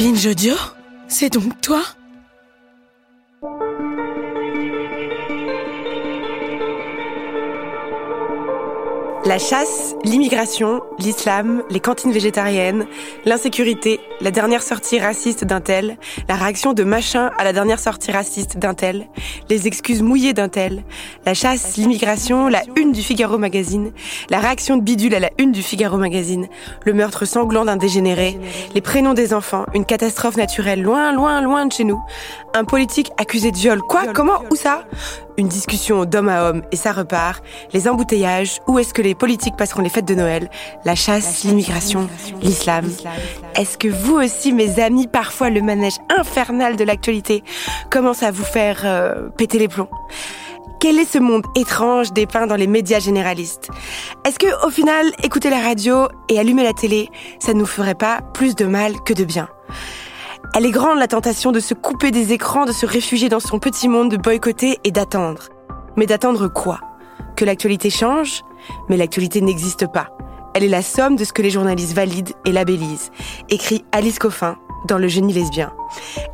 [0.00, 0.54] Binge Audio
[1.08, 1.82] C'est donc toi?
[9.26, 12.86] La chasse, l'immigration, l'islam, les cantines végétariennes,
[13.26, 18.12] l'insécurité, la dernière sortie raciste d'un tel, la réaction de machin à la dernière sortie
[18.12, 19.08] raciste d'un tel,
[19.50, 20.84] les excuses mouillées d'un tel,
[21.26, 23.92] la chasse, l'immigration, la une du Figaro Magazine,
[24.30, 26.48] la réaction de Bidule à la une du Figaro Magazine,
[26.86, 28.38] le meurtre sanglant d'un dégénéré,
[28.74, 32.00] les prénoms des enfants, une catastrophe naturelle loin, loin, loin de chez nous,
[32.54, 34.86] un politique accusé de viol, quoi, comment, où ça?
[35.40, 39.56] Une discussion d'homme à homme et ça repart, les embouteillages, où est-ce que les politiques
[39.56, 40.50] passeront les fêtes de Noël,
[40.84, 42.08] la chasse, l'immigration,
[42.42, 42.84] l'islam.
[43.56, 47.42] Est-ce que vous aussi, mes amis, parfois le manège infernal de l'actualité
[47.90, 49.88] commence à vous faire euh, péter les plombs?
[50.78, 53.70] Quel est ce monde étrange dépeint dans les médias généralistes?
[54.26, 57.94] Est-ce que, au final, écouter la radio et allumer la télé, ça ne nous ferait
[57.94, 59.48] pas plus de mal que de bien?
[60.54, 63.58] Elle est grande la tentation de se couper des écrans, de se réfugier dans son
[63.58, 65.44] petit monde, de boycotter et d'attendre.
[65.96, 66.80] Mais d'attendre quoi?
[67.36, 68.42] Que l'actualité change?
[68.88, 70.08] Mais l'actualité n'existe pas.
[70.54, 73.10] Elle est la somme de ce que les journalistes valident et labellisent,
[73.48, 74.56] écrit Alice Coffin
[74.88, 75.72] dans Le génie lesbien.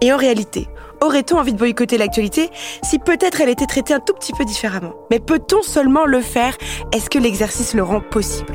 [0.01, 0.69] Et en réalité,
[1.03, 2.51] aurait-on envie de boycotter l'actualité
[2.83, 4.95] si peut-être elle était traitée un tout petit peu différemment?
[5.11, 6.57] Mais peut-on seulement le faire?
[6.93, 8.55] Est-ce que l'exercice le rend possible?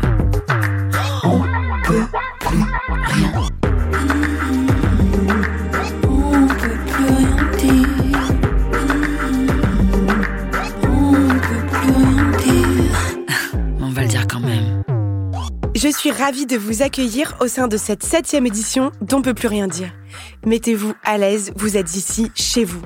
[15.91, 19.49] Je suis ravie de vous accueillir au sein de cette septième édition d'On peut plus
[19.49, 19.91] rien dire.
[20.45, 22.81] Mettez-vous à l'aise, vous êtes ici chez vous.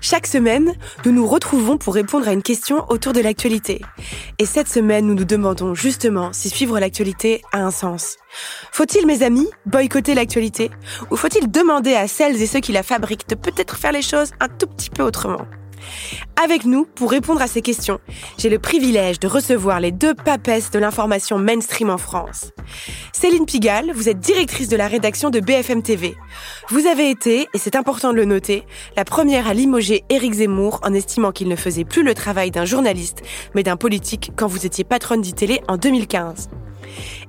[0.00, 0.72] Chaque semaine,
[1.04, 3.82] nous nous retrouvons pour répondre à une question autour de l'actualité.
[4.38, 8.16] Et cette semaine, nous nous demandons justement si suivre l'actualité a un sens.
[8.72, 10.70] Faut-il, mes amis, boycotter l'actualité?
[11.10, 14.30] Ou faut-il demander à celles et ceux qui la fabriquent de peut-être faire les choses
[14.40, 15.46] un tout petit peu autrement?
[16.42, 18.00] Avec nous, pour répondre à ces questions,
[18.38, 22.52] j'ai le privilège de recevoir les deux papesses de l'information mainstream en France.
[23.12, 26.16] Céline Pigalle, vous êtes directrice de la rédaction de BFM TV.
[26.68, 28.64] Vous avez été, et c'est important de le noter,
[28.96, 32.64] la première à limoger Éric Zemmour en estimant qu'il ne faisait plus le travail d'un
[32.64, 33.22] journaliste,
[33.54, 36.48] mais d'un politique quand vous étiez patronne d'ITélé en 2015.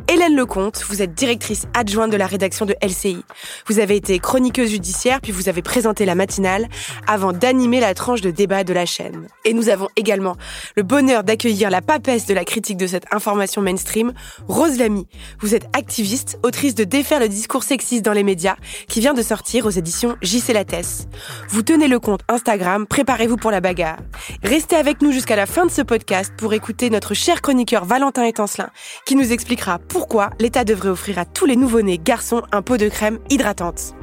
[0.07, 3.23] Hélène Lecomte, vous êtes directrice adjointe de la rédaction de LCI.
[3.67, 6.67] Vous avez été chroniqueuse judiciaire, puis vous avez présenté la matinale
[7.07, 9.28] avant d'animer la tranche de débat de la chaîne.
[9.45, 10.35] Et nous avons également
[10.75, 14.13] le bonheur d'accueillir la papesse de la critique de cette information mainstream,
[14.47, 15.07] Rose Lamy.
[15.40, 18.57] Vous êtes activiste, autrice de Défaire le discours sexiste dans les médias,
[18.88, 21.07] qui vient de sortir aux éditions JC Lattès.
[21.50, 24.00] Vous tenez le compte Instagram, préparez-vous pour la bagarre.
[24.44, 28.23] Restez avec nous jusqu'à la fin de ce podcast pour écouter notre cher chroniqueur Valentin
[28.23, 28.69] Étancelin,
[29.06, 32.88] qui nous expliquera pourquoi l'État devrait offrir à tous les nouveau-nés garçons un pot de
[32.88, 33.96] crème hydratante.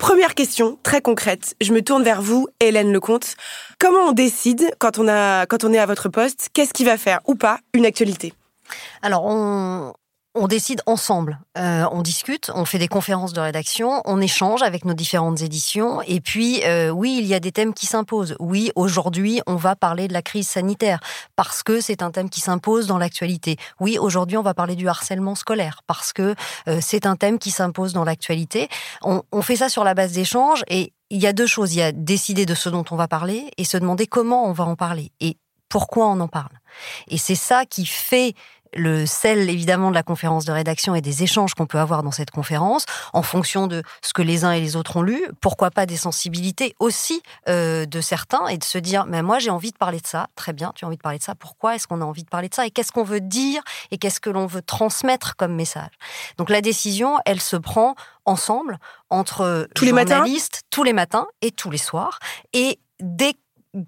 [0.00, 1.54] Première question, très concrète.
[1.60, 3.36] Je me tourne vers vous, Hélène Lecomte.
[3.78, 5.06] Comment on décide, quand on,
[5.48, 8.34] quand on est à votre poste, qu'est-ce qui va faire ou pas une actualité?
[9.02, 9.92] Alors, on,
[10.34, 14.84] on décide ensemble, euh, on discute, on fait des conférences de rédaction, on échange avec
[14.84, 16.02] nos différentes éditions.
[16.02, 18.36] Et puis, euh, oui, il y a des thèmes qui s'imposent.
[18.38, 21.00] Oui, aujourd'hui, on va parler de la crise sanitaire
[21.34, 23.56] parce que c'est un thème qui s'impose dans l'actualité.
[23.80, 26.36] Oui, aujourd'hui, on va parler du harcèlement scolaire parce que
[26.68, 28.68] euh, c'est un thème qui s'impose dans l'actualité.
[29.02, 31.74] On, on fait ça sur la base d'échanges et il y a deux choses.
[31.74, 34.52] Il y a décider de ce dont on va parler et se demander comment on
[34.52, 35.36] va en parler et
[35.68, 36.60] pourquoi on en parle.
[37.08, 38.34] Et c'est ça qui fait
[38.74, 42.10] le sel évidemment de la conférence de rédaction et des échanges qu'on peut avoir dans
[42.10, 45.22] cette conférence en fonction de ce que les uns et les autres ont lu.
[45.40, 49.50] Pourquoi pas des sensibilités aussi euh, de certains et de se dire mais moi j'ai
[49.50, 50.28] envie de parler de ça.
[50.36, 51.34] Très bien, tu as envie de parler de ça.
[51.34, 52.66] Pourquoi est-ce qu'on a envie de parler de ça?
[52.66, 53.62] Et qu'est-ce qu'on veut dire?
[53.90, 55.92] Et qu'est-ce que l'on veut transmettre comme message?
[56.38, 57.94] Donc la décision, elle se prend
[58.24, 58.78] ensemble
[59.08, 60.66] entre tous les journalistes matins?
[60.70, 62.18] tous les matins et tous les soirs
[62.52, 63.34] et dès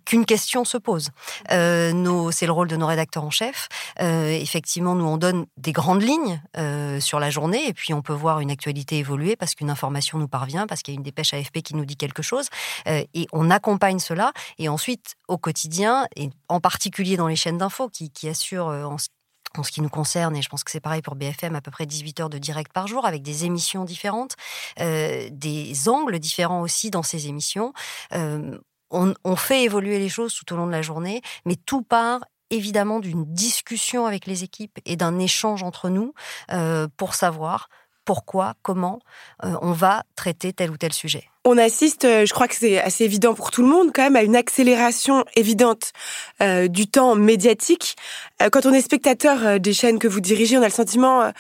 [0.05, 1.11] qu'une question se pose.
[1.51, 3.69] Euh, c'est le rôle de nos rédacteurs en chef.
[4.01, 8.03] Euh, effectivement, nous on donne des grandes lignes euh, sur la journée et puis on
[8.03, 11.05] peut voir une actualité évoluer parce qu'une information nous parvient, parce qu'il y a une
[11.05, 12.49] dépêche AFP qui nous dit quelque chose
[12.87, 14.33] euh, et on accompagne cela.
[14.59, 18.97] Et ensuite, au quotidien et en particulier dans les chaînes d'infos qui, qui assurent en
[19.59, 21.71] en ce qui nous concerne, et je pense que c'est pareil pour BFM, à peu
[21.71, 24.37] près 18 heures de direct par jour, avec des émissions différentes,
[24.81, 27.73] euh, des angles différents aussi dans ces émissions.
[28.15, 28.59] Euh,
[28.93, 33.01] on, fait évoluer les choses tout au long de la journée, mais tout part évidemment
[33.01, 36.13] d'une discussion avec les équipes et d'un échange entre nous
[36.53, 37.69] euh, pour savoir
[38.05, 38.99] pourquoi, comment
[39.45, 41.25] euh, on va traiter tel ou tel sujet.
[41.45, 44.17] On assiste, euh, je crois que c'est assez évident pour tout le monde, quand même,
[44.17, 45.93] à une accélération évidente
[46.41, 47.97] du temps médiatique.
[48.51, 51.33] Quand on est spectateur des chaînes que vous dirigez, on a le sentiment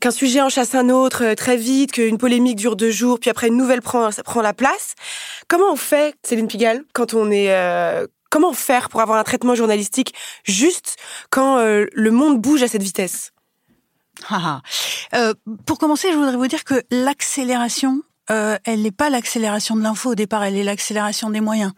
[0.00, 3.48] qu'un sujet en chasse un autre très vite, qu'une polémique dure deux jours, puis après
[3.48, 4.94] une nouvelle prend, prend la place.
[5.48, 7.54] Comment on fait, Céline Pigalle, quand on est
[8.30, 10.14] comment faire pour avoir un traitement journalistique
[10.44, 10.96] juste
[11.30, 13.32] quand le monde bouge à cette vitesse?
[14.28, 14.62] Ah,
[15.14, 15.34] euh,
[15.66, 20.10] pour commencer, je voudrais vous dire que l'accélération, euh, elle n'est pas l'accélération de l'info
[20.10, 21.72] au départ, elle est l'accélération des moyens.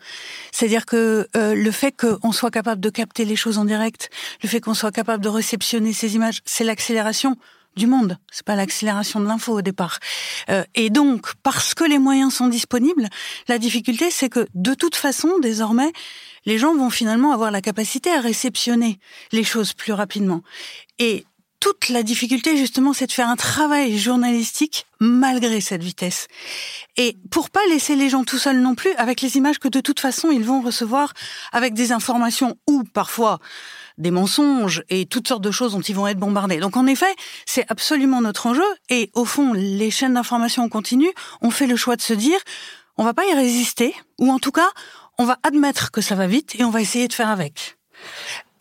[0.52, 4.10] C'est-à-dire que euh, le fait qu'on soit capable de capter les choses en direct,
[4.42, 7.36] le fait qu'on soit capable de réceptionner ces images, c'est l'accélération
[7.76, 8.18] du monde.
[8.30, 9.98] C'est pas l'accélération de l'info au départ.
[10.48, 13.08] Euh, et donc, parce que les moyens sont disponibles,
[13.48, 15.92] la difficulté, c'est que de toute façon, désormais,
[16.46, 18.98] les gens vont finalement avoir la capacité à réceptionner
[19.32, 20.42] les choses plus rapidement.
[20.98, 21.24] Et
[21.60, 26.26] toute la difficulté, justement, c'est de faire un travail journalistique malgré cette vitesse.
[26.96, 29.80] Et pour pas laisser les gens tout seuls non plus, avec les images que de
[29.80, 31.12] toute façon ils vont recevoir,
[31.52, 33.38] avec des informations ou parfois
[33.98, 36.56] des mensonges et toutes sortes de choses dont ils vont être bombardés.
[36.56, 37.14] Donc en effet,
[37.44, 38.64] c'est absolument notre enjeu.
[38.88, 41.08] Et au fond, les chaînes d'information en continu
[41.42, 42.38] ont fait le choix de se dire,
[42.96, 44.70] on va pas y résister, ou en tout cas,
[45.18, 47.76] on va admettre que ça va vite et on va essayer de faire avec.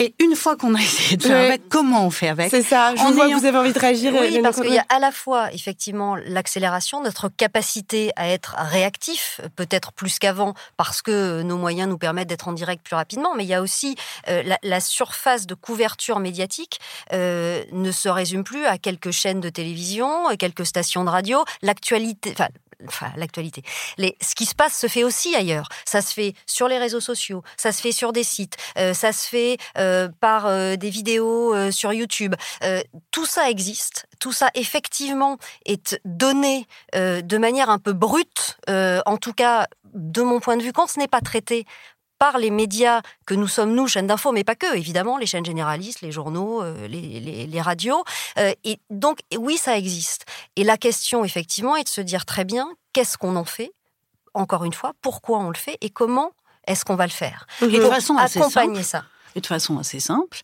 [0.01, 2.95] Et une fois qu'on a essayé de faire avec, comment on fait avec C'est ça,
[2.95, 4.13] je vois que vous avez envie de réagir.
[4.17, 9.41] Oui, parce qu'il y a à la fois, effectivement, l'accélération, notre capacité à être réactif,
[9.57, 13.43] peut-être plus qu'avant, parce que nos moyens nous permettent d'être en direct plus rapidement, mais
[13.43, 13.97] il y a aussi
[14.29, 16.79] euh, la, la, surface de couverture médiatique
[17.11, 21.43] euh, ne se résume plus à quelques chaînes de télévision, quelques stations de radio.
[21.61, 22.47] L'actualité, enfin,
[22.87, 23.63] enfin, l'actualité.
[23.97, 25.69] Les, ce qui se passe se fait aussi ailleurs.
[25.85, 29.11] Ça se fait sur les réseaux sociaux, ça se fait sur des sites, euh, ça
[29.11, 32.35] se fait euh, par euh, des vidéos euh, sur YouTube.
[32.63, 32.81] Euh,
[33.11, 34.05] tout ça existe.
[34.19, 40.21] Tout ça, effectivement, est donné euh, de manière un peu brute, en tout cas de
[40.21, 41.65] mon point de vue, quand ce n'est pas traité
[42.19, 45.45] par les médias que nous sommes, nous, chaînes d'infos, mais pas que, évidemment, les chaînes
[45.45, 48.03] généralistes, les journaux, euh, les, les, les, radios.
[48.37, 50.25] Euh, et donc, oui, ça existe.
[50.57, 53.71] Et la question, effectivement, est de se dire très bien, qu'est-ce qu'on en fait
[54.33, 56.33] Encore une fois, pourquoi on le fait et comment
[56.67, 57.47] est-ce qu'on va le faire?
[57.61, 59.05] Et de façon assez accompagner ça.
[59.35, 60.41] Et de façon assez simple,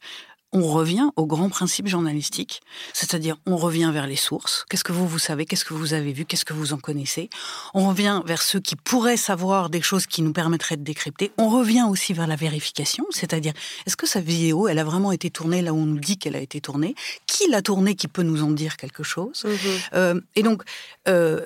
[0.51, 2.61] on revient au grand principe journalistique,
[2.93, 4.65] c'est-à-dire on revient vers les sources.
[4.69, 5.45] Qu'est-ce que vous, vous savez?
[5.45, 6.23] Qu'est-ce que vous avez vu?
[6.25, 7.29] Qu'est-ce que vous en connaissez?
[7.73, 11.31] On revient vers ceux qui pourraient savoir des choses qui nous permettraient de décrypter.
[11.37, 13.53] On revient aussi vers la vérification, c'est-à-dire
[13.85, 16.35] est-ce que sa vidéo, elle a vraiment été tournée là où on nous dit qu'elle
[16.35, 16.95] a été tournée?
[17.27, 19.43] Qui l'a tournée qui peut nous en dire quelque chose?
[19.43, 19.53] Mhm.
[19.93, 20.63] euh, Et donc,
[21.07, 21.45] euh,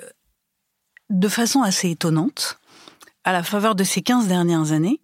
[1.10, 2.58] de façon assez étonnante,
[3.24, 5.00] à la faveur de ces 15 dernières années,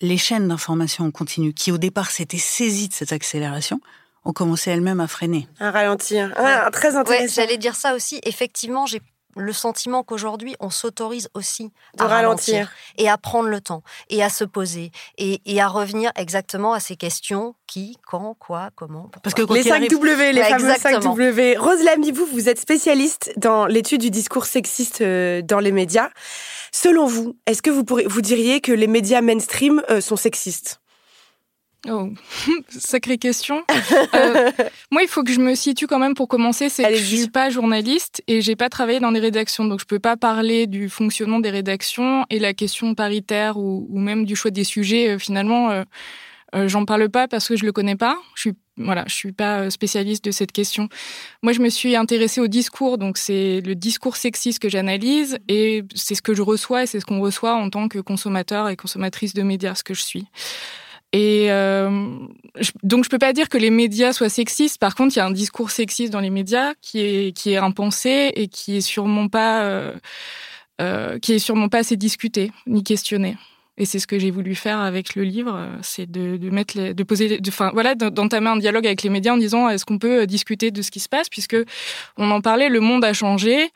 [0.00, 3.80] les chaînes d'information en continu, qui au départ s'étaient saisies de cette accélération,
[4.24, 5.48] ont commencé elles-mêmes à freiner.
[5.60, 6.32] Un ralentir.
[6.36, 7.34] Ah, très Ouais, intéressant.
[7.34, 8.20] j'allais dire ça aussi.
[8.24, 9.00] Effectivement, j'ai
[9.38, 12.54] le sentiment qu'aujourd'hui, on s'autorise aussi de à ralentir.
[12.54, 16.72] ralentir et à prendre le temps et à se poser et, et à revenir exactement
[16.72, 19.20] à ces questions qui, quand, quoi, comment, pourquoi.
[19.22, 21.14] Parce que Les il 5 arrive- W, les Ouais, fameux 5 exactement.
[21.14, 21.56] W.
[21.56, 26.10] Rose Lamy, vous, vous êtes spécialiste dans l'étude du discours sexiste euh, dans les médias.
[26.72, 30.80] Selon vous, est-ce que vous, pourriez, vous diriez que les médias mainstream euh, sont sexistes?
[31.86, 32.08] Oh,
[32.68, 33.62] sacrée question.
[34.14, 34.50] Euh,
[34.90, 36.68] moi, il faut que je me situe quand même pour commencer.
[36.68, 39.86] C'est que je suis pas journaliste et j'ai pas travaillé dans des rédactions, donc je
[39.86, 44.34] peux pas parler du fonctionnement des rédactions et la question paritaire ou, ou même du
[44.34, 45.10] choix des sujets.
[45.10, 48.18] euh, finalement, euh, j'en parle pas parce que je le connais pas.
[48.34, 50.88] Je suis voilà, je suis pas spécialiste de cette question.
[51.42, 55.82] Moi, je me suis intéressée au discours, donc c'est le discours sexiste que j'analyse et
[55.96, 58.76] c'est ce que je reçois et c'est ce qu'on reçoit en tant que consommateur et
[58.76, 60.26] consommatrice de médias, ce que je suis.
[61.12, 62.18] Et euh,
[62.82, 64.78] donc je peux pas dire que les médias soient sexistes.
[64.78, 67.56] Par contre, il y a un discours sexiste dans les médias qui est qui est
[67.56, 69.94] impensé et qui est sûrement pas euh,
[70.80, 73.36] euh, qui est sûrement pas assez discuté ni questionné.
[73.78, 76.76] Et c'est ce que j'ai voulu faire avec le livre, euh, c'est de, de, mettre,
[76.76, 79.98] les, de poser, enfin voilà, d'entamer un dialogue avec les médias en disant est-ce qu'on
[79.98, 81.28] peut euh, discuter de ce qui se passe?
[81.28, 81.56] Puisque
[82.16, 83.70] on en parlait, le monde a changé,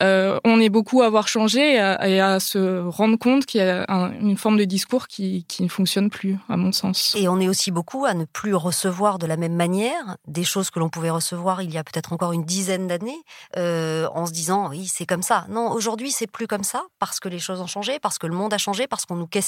[0.00, 3.84] euh, on est beaucoup à avoir changé et à, se rendre compte qu'il y a
[3.88, 7.16] un, une forme de discours qui, ne fonctionne plus, à mon sens.
[7.18, 10.70] Et on est aussi beaucoup à ne plus recevoir de la même manière des choses
[10.70, 13.18] que l'on pouvait recevoir il y a peut-être encore une dizaine d'années,
[13.56, 15.46] en se disant oui c'est comme ça.
[15.48, 18.34] Non, aujourd'hui c'est plus comme ça parce que les choses ont changé, parce que le
[18.34, 19.47] monde a changé, parce qu'on nous questionne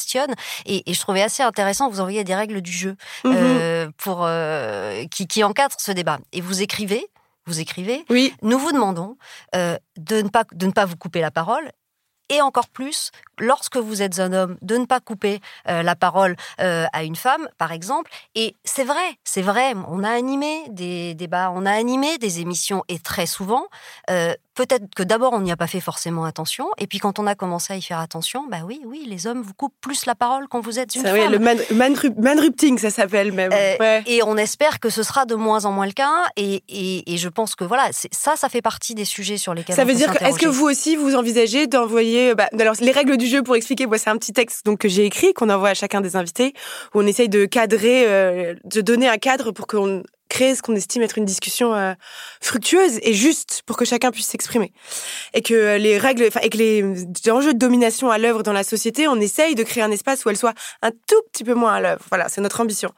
[0.66, 3.32] et, et, je trouvais assez intéressant, vous envoyez des règles du jeu mmh.
[3.34, 6.18] euh, pour, euh, qui, qui encadrent ce débat.
[6.32, 7.06] Et vous écrivez,
[7.46, 8.34] vous écrivez, oui.
[8.42, 9.16] nous vous demandons
[9.54, 11.70] euh, de, ne pas, de ne pas vous couper la parole
[12.30, 16.36] et encore plus lorsque vous êtes un homme, de ne pas couper euh, la parole
[16.60, 18.10] euh, à une femme, par exemple.
[18.36, 22.84] Et c'est vrai, c'est vrai, on a animé des débats, on a animé des émissions,
[22.88, 23.66] et très souvent,
[24.60, 27.34] peut-être que d'abord on n'y a pas fait forcément attention, et puis quand on a
[27.34, 30.48] commencé à y faire attention, bah oui, oui, les hommes vous coupent plus la parole
[30.48, 31.18] quand vous êtes une ça, femme.
[31.18, 31.58] Oui, le man,
[32.18, 33.52] manrupting, ça s'appelle même.
[33.52, 34.02] Euh, ouais.
[34.06, 37.16] Et on espère que ce sera de moins en moins le cas, et, et, et
[37.16, 39.94] je pense que voilà, ça, ça fait partie des sujets sur lesquels ça on veut
[39.94, 43.42] dire que, est-ce que vous aussi vous envisagez d'envoyer, bah, alors les règles du jeu
[43.42, 46.16] pour expliquer, c'est un petit texte donc que j'ai écrit qu'on envoie à chacun des
[46.16, 46.52] invités
[46.94, 50.74] où on essaye de cadrer, euh, de donner un cadre pour qu'on créer ce qu'on
[50.74, 51.92] estime être une discussion euh,
[52.40, 54.72] fructueuse et juste pour que chacun puisse s'exprimer.
[55.34, 56.82] Et que les règles enfin et que les
[57.30, 60.30] enjeux de domination à l'œuvre dans la société on essaye de créer un espace où
[60.30, 62.02] elles soient un tout petit peu moins à l'œuvre.
[62.08, 62.90] Voilà c'est notre ambition.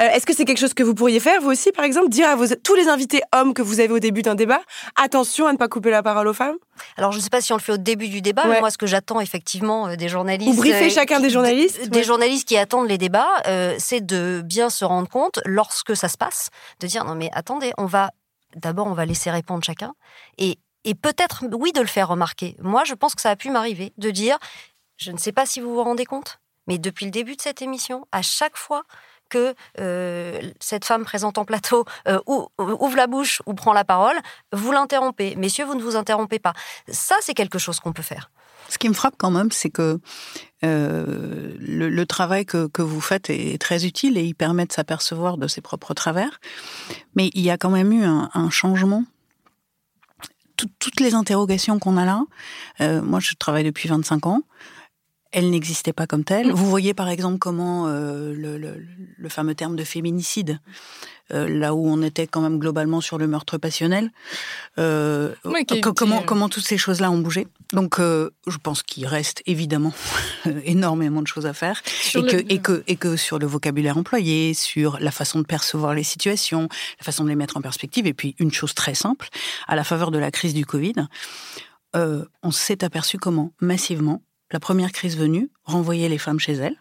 [0.00, 2.08] Euh, est-ce que c'est quelque chose que vous pourriez faire vous aussi par exemple?
[2.08, 4.60] Dire à vos tous les invités hommes que vous avez au début d'un débat
[4.96, 6.56] attention à ne pas couper la parole aux femmes?
[6.96, 8.54] Alors je ne sais pas si on le fait au début du débat ouais.
[8.54, 11.88] mais moi ce que j'attends effectivement euh, des journalistes ou briefer chacun qui, des journalistes
[11.88, 12.04] des ouais.
[12.04, 16.16] journalistes qui attendent les débats euh, c'est de bien se rendre compte lorsque ça se
[16.16, 16.48] passe
[16.78, 18.10] de dire non mais attendez, on va
[18.56, 19.94] d'abord on va laisser répondre chacun
[20.38, 22.56] et et peut-être oui de le faire remarquer.
[22.60, 24.38] Moi, je pense que ça a pu m'arriver de dire
[24.96, 27.62] je ne sais pas si vous vous rendez compte, mais depuis le début de cette
[27.62, 28.84] émission, à chaque fois
[29.30, 34.18] que euh, cette femme présente en plateau euh, ouvre la bouche ou prend la parole,
[34.52, 35.36] vous l'interrompez.
[35.36, 36.52] Messieurs, vous ne vous interrompez pas.
[36.88, 38.30] Ça, c'est quelque chose qu'on peut faire.
[38.70, 39.98] Ce qui me frappe quand même, c'est que
[40.62, 44.72] euh, le, le, travail que, que, vous faites est très utile et il permet de
[44.72, 46.40] s'apercevoir de ses propres travers.
[47.16, 49.04] Mais il y a quand même eu un, un changement.
[50.56, 52.22] Tout, toutes les interrogations qu'on a là,
[52.80, 54.42] euh, moi je travaille depuis 25 ans,
[55.32, 56.52] elles n'existaient pas comme telles.
[56.52, 58.84] Vous voyez par exemple comment euh, le, le,
[59.16, 60.60] le, fameux terme de féminicide,
[61.32, 64.10] euh, là où on était quand même globalement sur le meurtre passionnel,
[64.78, 67.46] euh, oui, comment, comment toutes ces choses-là ont bougé.
[67.72, 69.92] Donc euh, je pense qu'il reste évidemment
[70.64, 71.82] énormément de choses à faire.
[72.14, 75.94] Et que, et, que, et que sur le vocabulaire employé, sur la façon de percevoir
[75.94, 76.68] les situations,
[76.98, 79.28] la façon de les mettre en perspective, et puis une chose très simple,
[79.68, 80.94] à la faveur de la crise du Covid,
[81.96, 84.22] euh, on s'est aperçu comment massivement
[84.52, 86.76] la première crise venue, renvoyer les femmes chez elles.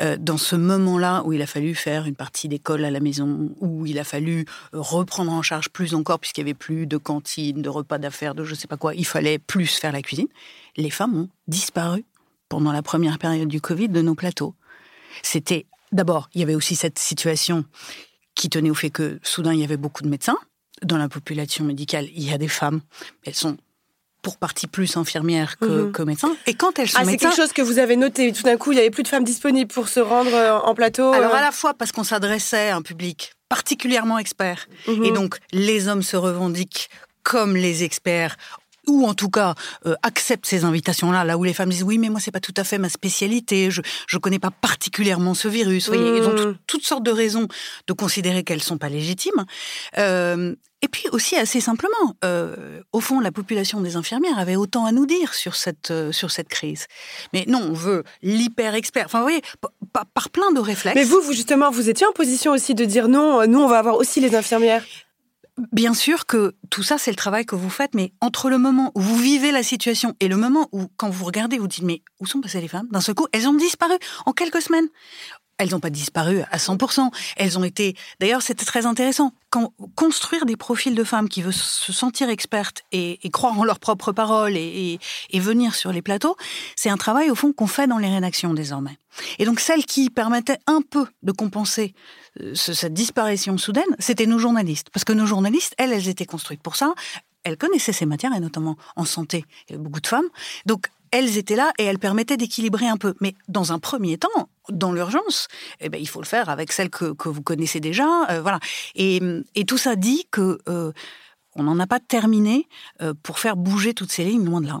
[0.00, 3.54] Euh, dans ce moment-là où il a fallu faire une partie d'école à la maison,
[3.60, 7.62] où il a fallu reprendre en charge plus encore, puisqu'il n'y avait plus de cantine,
[7.62, 10.28] de repas d'affaires, de je sais pas quoi, il fallait plus faire la cuisine,
[10.76, 12.04] les femmes ont disparu
[12.48, 14.54] pendant la première période du Covid de nos plateaux.
[15.22, 17.64] C'était, d'abord, il y avait aussi cette situation
[18.34, 20.36] qui tenait au fait que soudain il y avait beaucoup de médecins.
[20.82, 22.82] Dans la population médicale, il y a des femmes,
[23.24, 23.56] elles sont
[24.26, 25.92] pour partie plus infirmières que, mmh.
[25.92, 26.36] que, médecins.
[26.48, 28.32] Et quand elles sont ah, médecins, c'est quelque chose que vous avez noté.
[28.32, 31.12] Tout d'un coup, il y avait plus de femmes disponibles pour se rendre en plateau.
[31.12, 35.04] Alors à la fois parce qu'on s'adressait à un public particulièrement expert, mmh.
[35.04, 36.90] et donc les hommes se revendiquent
[37.22, 38.36] comme les experts
[38.88, 39.54] ou en tout cas
[39.86, 42.54] euh, acceptent ces invitations-là, là où les femmes disent oui, mais moi c'est pas tout
[42.56, 45.88] à fait ma spécialité, je je connais pas particulièrement ce virus.
[45.88, 47.46] Vous voyez, ils ont toutes sortes de raisons
[47.86, 49.44] de considérer qu'elles sont pas légitimes.
[49.98, 50.56] Euh,
[50.86, 54.92] et puis aussi assez simplement, euh, au fond, la population des infirmières avait autant à
[54.92, 56.86] nous dire sur cette euh, sur cette crise.
[57.32, 59.06] Mais non, on veut l'hyper expert.
[59.06, 59.42] Enfin, vous voyez,
[59.92, 60.94] par, par plein de réflexes.
[60.94, 63.48] Mais vous, vous justement, vous étiez en position aussi de dire non.
[63.48, 64.84] Nous, on va avoir aussi les infirmières.
[65.72, 68.92] Bien sûr que tout ça, c'est le travail que vous faites, mais entre le moment
[68.94, 72.02] où vous vivez la situation et le moment où, quand vous regardez, vous dites, mais
[72.20, 72.86] où sont passées les femmes?
[72.92, 74.86] D'un seul coup, elles ont disparu en quelques semaines.
[75.58, 77.10] Elles n'ont pas disparu à 100%.
[77.36, 77.96] Elles ont été...
[78.20, 79.32] D'ailleurs, c'était très intéressant.
[79.94, 84.12] Construire des profils de femmes qui veulent se sentir expertes et, croire en leurs propres
[84.12, 84.98] paroles et,
[85.34, 86.36] venir sur les plateaux,
[86.74, 88.98] c'est un travail, au fond, qu'on fait dans les rédactions désormais.
[89.38, 91.94] Et donc, celle qui permettait un peu de compenser
[92.52, 94.90] ce, cette disparition soudaine, c'était nos journalistes.
[94.92, 96.94] Parce que nos journalistes, elles, elles étaient construites pour ça.
[97.44, 100.26] Elles connaissaient ces matières, et notamment en santé, beaucoup de femmes.
[100.66, 103.14] Donc, elles étaient là et elles permettaient d'équilibrer un peu.
[103.20, 105.48] Mais dans un premier temps, dans l'urgence,
[105.80, 108.06] eh ben, il faut le faire avec celles que, vous connaissez déjà.
[108.30, 108.60] Euh, voilà.
[108.94, 109.20] Et,
[109.54, 110.92] et, tout ça dit que euh,
[111.56, 112.68] on n'en a pas terminé
[113.02, 114.80] euh, pour faire bouger toutes ces lignes, loin de là.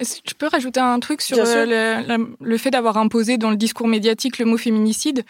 [0.00, 3.88] Je peux rajouter un truc sur euh, le, le, fait d'avoir imposé dans le discours
[3.88, 5.24] médiatique le mot féminicide.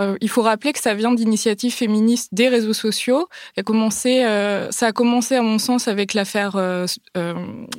[0.00, 3.28] Euh, il faut rappeler que ça vient d'initiatives féministes des réseaux sociaux.
[3.54, 6.86] Ça a commencé, euh, ça a commencé à mon sens avec l'affaire euh,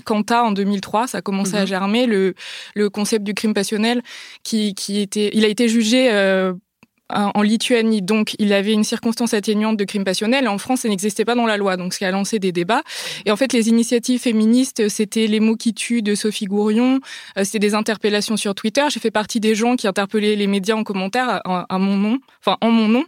[0.06, 1.08] Kanta en 2003.
[1.08, 1.68] Ça a commencé à mhm.
[1.68, 2.34] germer le,
[2.76, 4.02] le concept du crime passionnel
[4.44, 6.10] qui, qui était, il a été jugé
[7.10, 8.02] en Lituanie.
[8.02, 10.48] Donc, il avait une circonstance atténuante de crime passionnel.
[10.48, 11.78] En France, ça n'existait pas dans la loi.
[11.78, 12.84] Donc, ce qui a lancé des débats.
[13.26, 17.00] Et en fait, les initiatives féministes, c'était les mots qui tuent de Sophie Gourion.
[17.38, 18.84] Euh, c'était des interpellations sur Twitter.
[18.90, 22.58] J'ai fait partie des gens qui interpellaient les médias en commentaire à, mon nom, enfin,
[22.62, 23.06] en mon nom.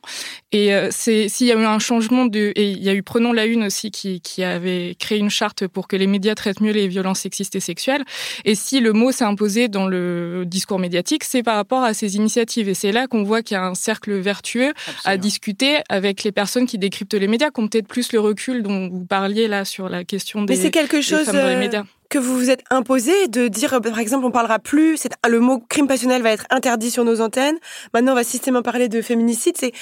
[0.52, 3.04] Et euh, c'est s'il y a eu un changement de, et il y a eu
[3.04, 6.62] Prenons la Une aussi qui, qui avait créé une charte pour que les médias traitent
[6.62, 8.04] mieux les violences sexistes et sexuelles.
[8.46, 12.16] Et si le mot s'est imposé dans le discours médiatique, c'est par rapport à ces
[12.16, 12.70] initiatives.
[12.70, 16.32] Et c'est là qu'on voit qu'il y a un cercle vertueux à discuter avec les
[16.32, 19.66] personnes qui décryptent les médias, qui ont peut-être plus le recul dont vous parliez là
[19.66, 21.84] sur la question des, Mais c'est quelque chose femmes dans les euh, médias.
[22.10, 25.60] que vous vous êtes imposé de dire, par exemple, on parlera plus, c'est le mot
[25.60, 27.58] crime passionnel va être interdit sur nos antennes.
[27.94, 29.56] Maintenant, on va systématiquement parler de féminicide.
[29.58, 29.74] C'est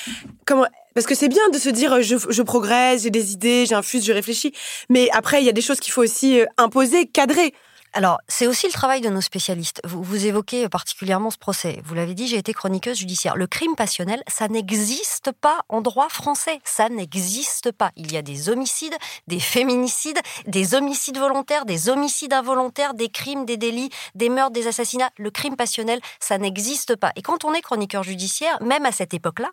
[0.46, 4.04] comment parce que c'est bien de se dire je, je progresse, j'ai des idées, j'infuse,
[4.06, 4.54] je réfléchis.
[4.90, 7.54] Mais après, il y a des choses qu'il faut aussi euh, imposer, cadrer.
[7.94, 9.82] Alors, c'est aussi le travail de nos spécialistes.
[9.84, 11.82] Vous, vous évoquez particulièrement ce procès.
[11.84, 13.36] Vous l'avez dit, j'ai été chroniqueuse judiciaire.
[13.36, 16.60] Le crime passionnel, ça n'existe pas en droit français.
[16.64, 17.92] Ça n'existe pas.
[17.96, 18.96] Il y a des homicides,
[19.28, 24.68] des féminicides, des homicides volontaires, des homicides involontaires, des crimes, des délits, des meurtres, des
[24.68, 25.10] assassinats.
[25.18, 27.12] Le crime passionnel, ça n'existe pas.
[27.16, 29.50] Et quand on est chroniqueur judiciaire, même à cette époque-là,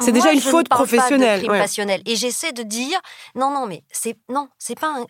[0.00, 1.40] c'est déjà une faute professionnelle.
[1.40, 2.02] crime passionnel.
[2.06, 2.98] Et j'essaie de dire,
[3.34, 5.06] non, non, mais c'est non, c'est pas un,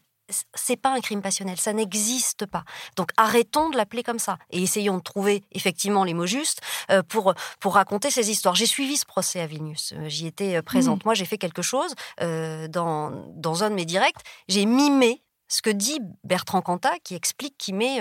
[0.54, 2.64] c'est pas un crime passionnel, ça n'existe pas.
[2.96, 7.02] Donc arrêtons de l'appeler comme ça et essayons de trouver effectivement les mots justes euh,
[7.02, 8.54] pour pour raconter ces histoires.
[8.54, 11.04] J'ai suivi ce procès à Vilnius, euh, j'y étais euh, présente.
[11.04, 11.08] Mmh.
[11.08, 14.18] Moi, j'ai fait quelque chose dans dans un de mes directs,
[14.48, 18.00] j'ai mimé ce que dit Bertrand Cantat qui explique qu'il met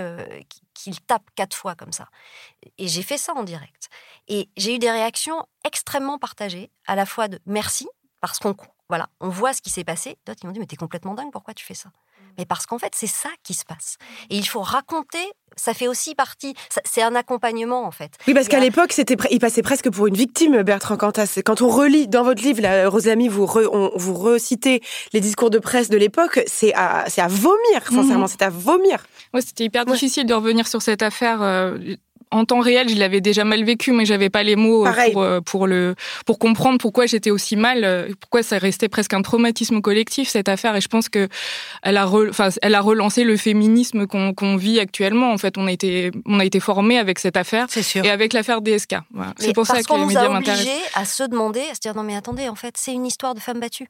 [0.73, 2.07] qu'il tape quatre fois comme ça.
[2.77, 3.89] Et j'ai fait ça en direct.
[4.27, 7.87] Et j'ai eu des réactions extrêmement partagées, à la fois de merci
[8.19, 8.55] parce qu'on
[8.89, 10.17] voilà, on voit ce qui s'est passé.
[10.25, 11.91] D'autres ils m'ont dit mais t'es complètement dingue, pourquoi tu fais ça?
[12.37, 13.97] Mais parce qu'en fait, c'est ça qui se passe.
[14.29, 16.53] Et il faut raconter, ça fait aussi partie,
[16.85, 18.11] c'est un accompagnement en fait.
[18.27, 21.39] Oui, parce qu'à l'époque, c'était, il passait presque pour une victime, Bertrand Cantas.
[21.45, 24.81] Quand on relit dans votre livre, la Rosalami, vous, vous recitez
[25.13, 28.27] les discours de presse de l'époque, c'est à, c'est à vomir, sincèrement, mhm.
[28.27, 29.05] c'est à vomir.
[29.33, 31.41] Ouais, c'était hyper difficile de revenir sur cette affaire.
[31.41, 31.77] Euh,
[32.31, 35.21] en temps réel, je l'avais déjà mal vécu, mais j'avais pas les mots euh, pour,
[35.21, 39.21] euh, pour, le pour comprendre pourquoi j'étais aussi mal, euh, pourquoi ça restait presque un
[39.21, 40.75] traumatisme collectif cette affaire.
[40.75, 41.27] Et je pense que
[41.83, 45.31] elle a, enfin, elle a relancé le féminisme qu'on vit actuellement.
[45.31, 48.03] En fait, on a été on a été formé avec cette affaire sûr.
[48.03, 48.95] et avec l'affaire DSK.
[49.11, 49.33] Voilà.
[49.37, 50.69] C'est pour ça que les médias m'intéressent.
[50.95, 53.39] à se demander, à se dire non mais attendez, en fait, c'est une histoire de
[53.39, 53.87] femmes battues.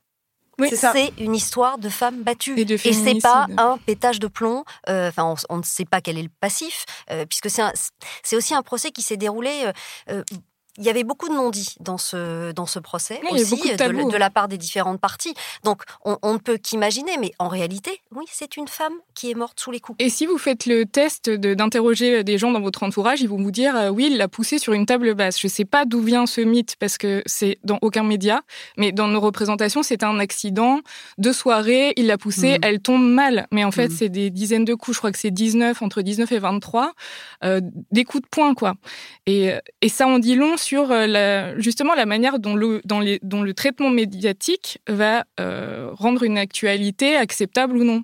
[0.59, 2.59] Oui, c'est une histoire de femmes battues.
[2.59, 4.63] Et, et c'est pas un pétage de plomb.
[4.89, 8.63] Euh, enfin, on, ne sait pas quel est le passif, euh, puisque c'est aussi un
[8.63, 9.71] procès qui s'est déroulé
[10.09, 10.23] euh,
[10.77, 14.29] il y avait beaucoup de non-dits dans ce, dans ce procès aussi, de, de, la
[14.29, 15.33] part des différentes parties.
[15.63, 19.33] Donc, on, on ne peut qu'imaginer, mais en réalité, oui, c'est une femme qui est
[19.33, 19.95] morte sous les coups.
[19.99, 23.51] Et si vous faites le test d'interroger des gens dans votre entourage, ils vont vous
[23.51, 25.39] dire, euh, oui, il l'a poussée sur une table basse.
[25.39, 28.41] Je ne sais pas d'où vient ce mythe, parce que c'est dans aucun média,
[28.77, 30.81] mais dans nos représentations, c'est un accident
[31.17, 32.63] de soirée, il l'a poussée, mmh.
[32.63, 33.47] elle tombe mal.
[33.51, 33.95] Mais en fait, mmh.
[33.97, 36.93] c'est des dizaines de coups, je crois que c'est 19, entre 19 et 23,
[37.43, 37.61] euh,
[37.91, 38.75] des coups de poing, quoi.
[39.25, 42.99] Et, et ça on dit long sur euh, la, justement la manière dont le, dont,
[42.99, 48.03] les, dont le traitement médiatique va euh, rendre une actualité acceptable ou non.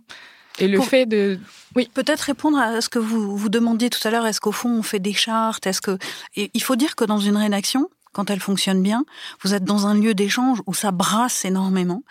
[0.59, 1.39] Et le fait de...
[1.75, 1.89] Oui.
[1.93, 4.83] Peut-être répondre à ce que vous vous demandiez tout à l'heure, est-ce qu'au fond on
[4.83, 5.65] fait des chartes?
[5.65, 5.97] Est-ce que
[6.35, 9.03] il faut dire que dans une rédaction, quand elle fonctionne bien,
[9.41, 12.03] vous êtes dans un lieu d'échange où ça brasse énormément.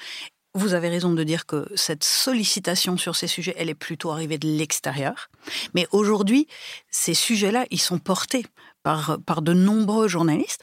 [0.54, 4.36] Vous avez raison de dire que cette sollicitation sur ces sujets, elle est plutôt arrivée
[4.36, 5.30] de l'extérieur.
[5.74, 6.46] Mais aujourd'hui,
[6.90, 8.44] ces sujets-là, ils sont portés
[8.82, 10.62] par, de nombreux journalistes.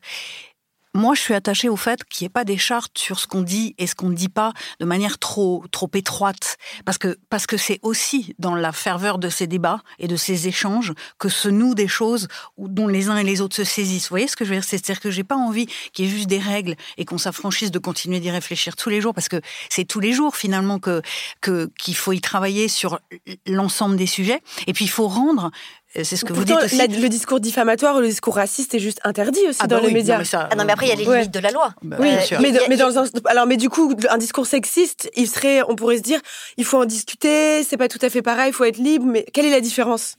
[0.95, 3.43] Moi, je suis attachée au fait qu'il n'y ait pas des chartes sur ce qu'on
[3.43, 7.45] dit et ce qu'on ne dit pas de manière trop trop étroite, parce que parce
[7.45, 11.47] que c'est aussi dans la ferveur de ces débats et de ces échanges que se
[11.47, 12.27] nouent des choses
[12.57, 14.05] dont les uns et les autres se saisissent.
[14.05, 14.63] Vous voyez ce que je veux dire?
[14.63, 17.79] C'est-à-dire que j'ai pas envie qu'il y ait juste des règles et qu'on s'affranchisse de
[17.79, 21.03] continuer d'y réfléchir tous les jours, parce que c'est tous les jours finalement que
[21.39, 22.99] que qu'il faut y travailler sur
[23.45, 24.41] l'ensemble des sujets.
[24.65, 25.51] Et puis il faut rendre
[25.95, 26.77] c'est ce que vous dites aussi.
[26.77, 29.93] le discours diffamatoire ou le discours raciste est juste interdit aussi ah dans bah les
[29.93, 30.17] médias.
[30.17, 31.73] Non mais, ah non, mais après, il y a les limites de la loi.
[31.81, 35.61] Bah oui, mais, mais, dans le alors, mais du coup, un discours sexiste, il serait,
[35.67, 36.19] on pourrait se dire,
[36.57, 39.25] il faut en discuter, c'est pas tout à fait pareil, il faut être libre, mais
[39.33, 40.15] quelle est la différence?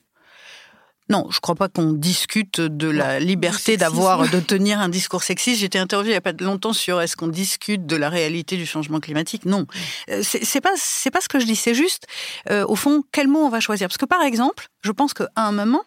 [1.10, 5.60] Non, je crois pas qu'on discute de la liberté d'avoir, de tenir un discours sexiste.
[5.60, 8.64] J'étais interviewée il y a pas longtemps sur est-ce qu'on discute de la réalité du
[8.64, 9.44] changement climatique.
[9.44, 9.66] Non,
[10.08, 11.56] euh, c'est pas c'est pas ce que je dis.
[11.56, 12.06] C'est juste,
[12.48, 13.88] euh, au fond, quel mot on va choisir?
[13.88, 15.82] Parce que par exemple, je pense qu'à un moment,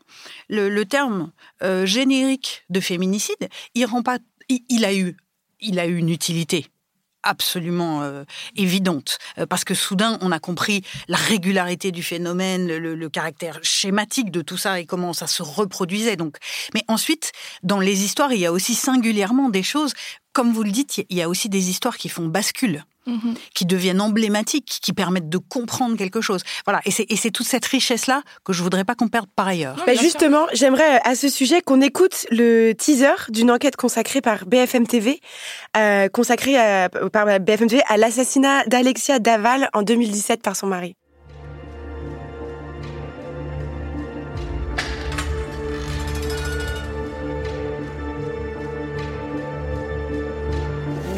[0.50, 1.32] le, terme
[1.64, 4.18] euh, générique de féminicide, il rend pas,
[4.50, 5.16] il a eu,
[5.62, 6.68] il a eu une utilité
[7.24, 8.24] absolument euh,
[8.56, 14.32] évidente, euh, parce que soudain, on a compris la régularité du phénomène, le, caractère schématique
[14.32, 16.16] de tout ça et comment ça se reproduisait.
[16.16, 16.38] Donc,
[16.74, 17.32] mais ensuite,
[17.62, 19.94] dans les histoires, il y a aussi singulièrement des choses,
[20.32, 22.84] comme vous le dites, il y a aussi des histoires qui font bascule.
[23.06, 23.36] Mhm.
[23.54, 26.42] qui deviennent emblématiques, qui permettent de comprendre quelque chose.
[26.66, 29.76] Voilà, et c'est toute cette richesse-là que je voudrais pas qu'on perde par ailleurs.
[29.86, 34.88] Bah, justement, j'aimerais à ce sujet qu'on écoute le teaser d'une enquête consacrée par BFM
[34.88, 35.20] TV,
[35.76, 36.56] euh, consacrée
[37.12, 40.96] par BFM TV à l'assassinat d'Alexia Daval en 2017 par son mari.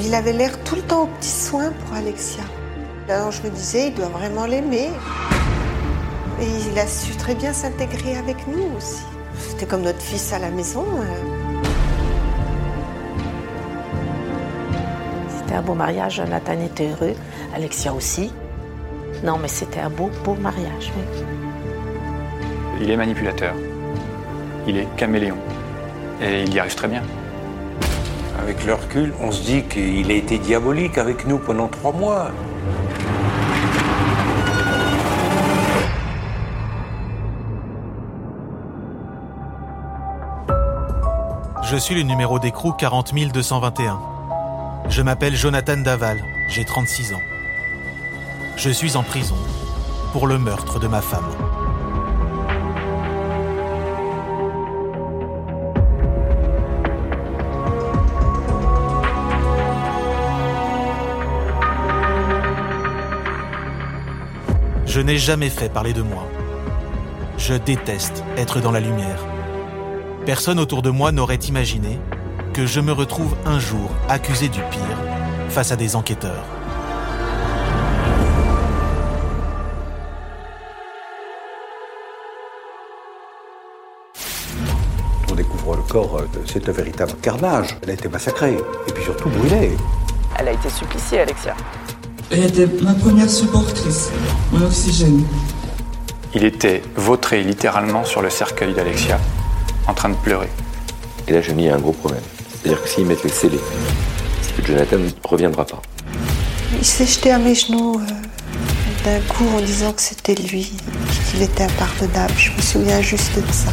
[0.05, 2.43] Il avait l'air tout le temps au petit soin pour Alexia.
[3.09, 4.89] Alors je me disais, il doit vraiment l'aimer.
[6.39, 9.01] Et il a su très bien s'intégrer avec nous aussi.
[9.39, 10.85] C'était comme notre fils à la maison.
[10.99, 11.63] Hein.
[15.37, 17.15] C'était un beau mariage, Jonathan était heureux,
[17.55, 18.31] Alexia aussi.
[19.23, 20.91] Non, mais c'était un beau, beau mariage,
[22.79, 23.55] Il est manipulateur.
[24.67, 25.37] Il est caméléon.
[26.21, 27.01] Et il y arrive très bien.
[28.39, 32.31] Avec le recul, on se dit qu'il a été diabolique avec nous pendant trois mois.
[41.63, 43.99] Je suis le numéro d'écrou 40221.
[44.89, 47.21] Je m'appelle Jonathan Daval, j'ai 36 ans.
[48.55, 49.35] Je suis en prison
[50.13, 51.54] pour le meurtre de ma femme.
[64.95, 66.25] Je n'ai jamais fait parler de moi.
[67.37, 69.19] Je déteste être dans la lumière.
[70.25, 71.99] Personne autour de moi n'aurait imaginé
[72.53, 74.97] que je me retrouve un jour accusé du pire
[75.49, 76.45] face à des enquêteurs.
[85.29, 87.75] On découvre le corps, c'est un véritable carnage.
[87.83, 89.75] Elle a été massacrée et puis surtout brûlée.
[90.39, 91.53] Elle a été suppliciée, Alexia.
[92.31, 94.09] Elle était ma première supportrice,
[94.51, 95.23] mon oxygène.
[96.33, 99.19] Il était vautré littéralement sur le cercueil d'Alexia,
[99.87, 100.49] en train de pleurer.
[101.27, 102.23] Et là, je me dis, il y a un gros problème.
[102.49, 103.59] C'est-à-dire que s'ils mettent le scellé,
[104.41, 105.81] c'est que Jonathan ne reviendra pas.
[106.73, 110.71] Il s'est jeté à mes genoux euh, d'un coup en disant que c'était lui,
[111.29, 112.33] qu'il était impardonnable.
[112.37, 113.71] Je me souviens juste de ça.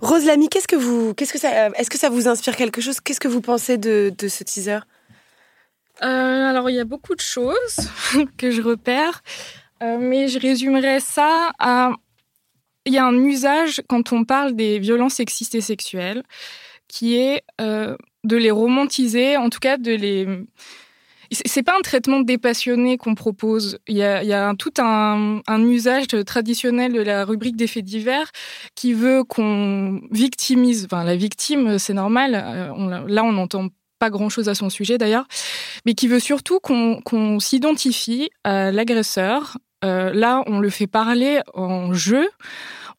[0.00, 3.00] Rose Lamy, qu'est-ce que vous, qu'est-ce que ça, est-ce que ça vous inspire quelque chose?
[3.00, 4.78] Qu'est-ce que vous pensez de, de ce teaser?
[6.02, 7.90] Euh, alors, il y a beaucoup de choses
[8.36, 9.22] que je repère,
[9.82, 11.92] euh, mais je résumerais ça à...
[12.86, 16.22] Il y a un usage quand on parle des violences sexistes et sexuelles,
[16.86, 20.26] qui est euh, de les romantiser, en tout cas de les...
[21.30, 23.78] C'est pas un traitement dépassionné qu'on propose.
[23.86, 27.84] Il y a, il y a tout un, usage traditionnel de la rubrique des faits
[27.84, 28.30] divers
[28.74, 30.86] qui veut qu'on victimise.
[30.86, 32.32] Enfin, la victime, c'est normal.
[32.32, 35.26] Là, on entend pas grand-chose à son sujet d'ailleurs,
[35.86, 39.58] mais qui veut surtout qu'on s'identifie à l'agresseur.
[39.84, 42.28] Euh, là, on le fait parler en jeu.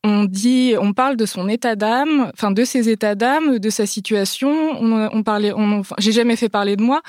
[0.03, 3.85] On dit, on parle de son état d'âme, enfin de ses états d'âme, de sa
[3.85, 4.49] situation.
[4.49, 5.51] On, parlait,
[5.97, 7.01] j'ai jamais fait parler de moi.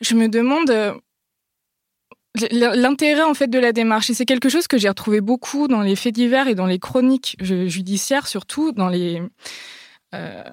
[0.00, 0.92] Je me demande euh,
[2.50, 4.10] l'intérêt en fait de la démarche.
[4.10, 6.78] Et c'est quelque chose que j'ai retrouvé beaucoup dans les faits divers et dans les
[6.78, 9.20] chroniques judiciaires, surtout dans les
[10.14, 10.44] euh,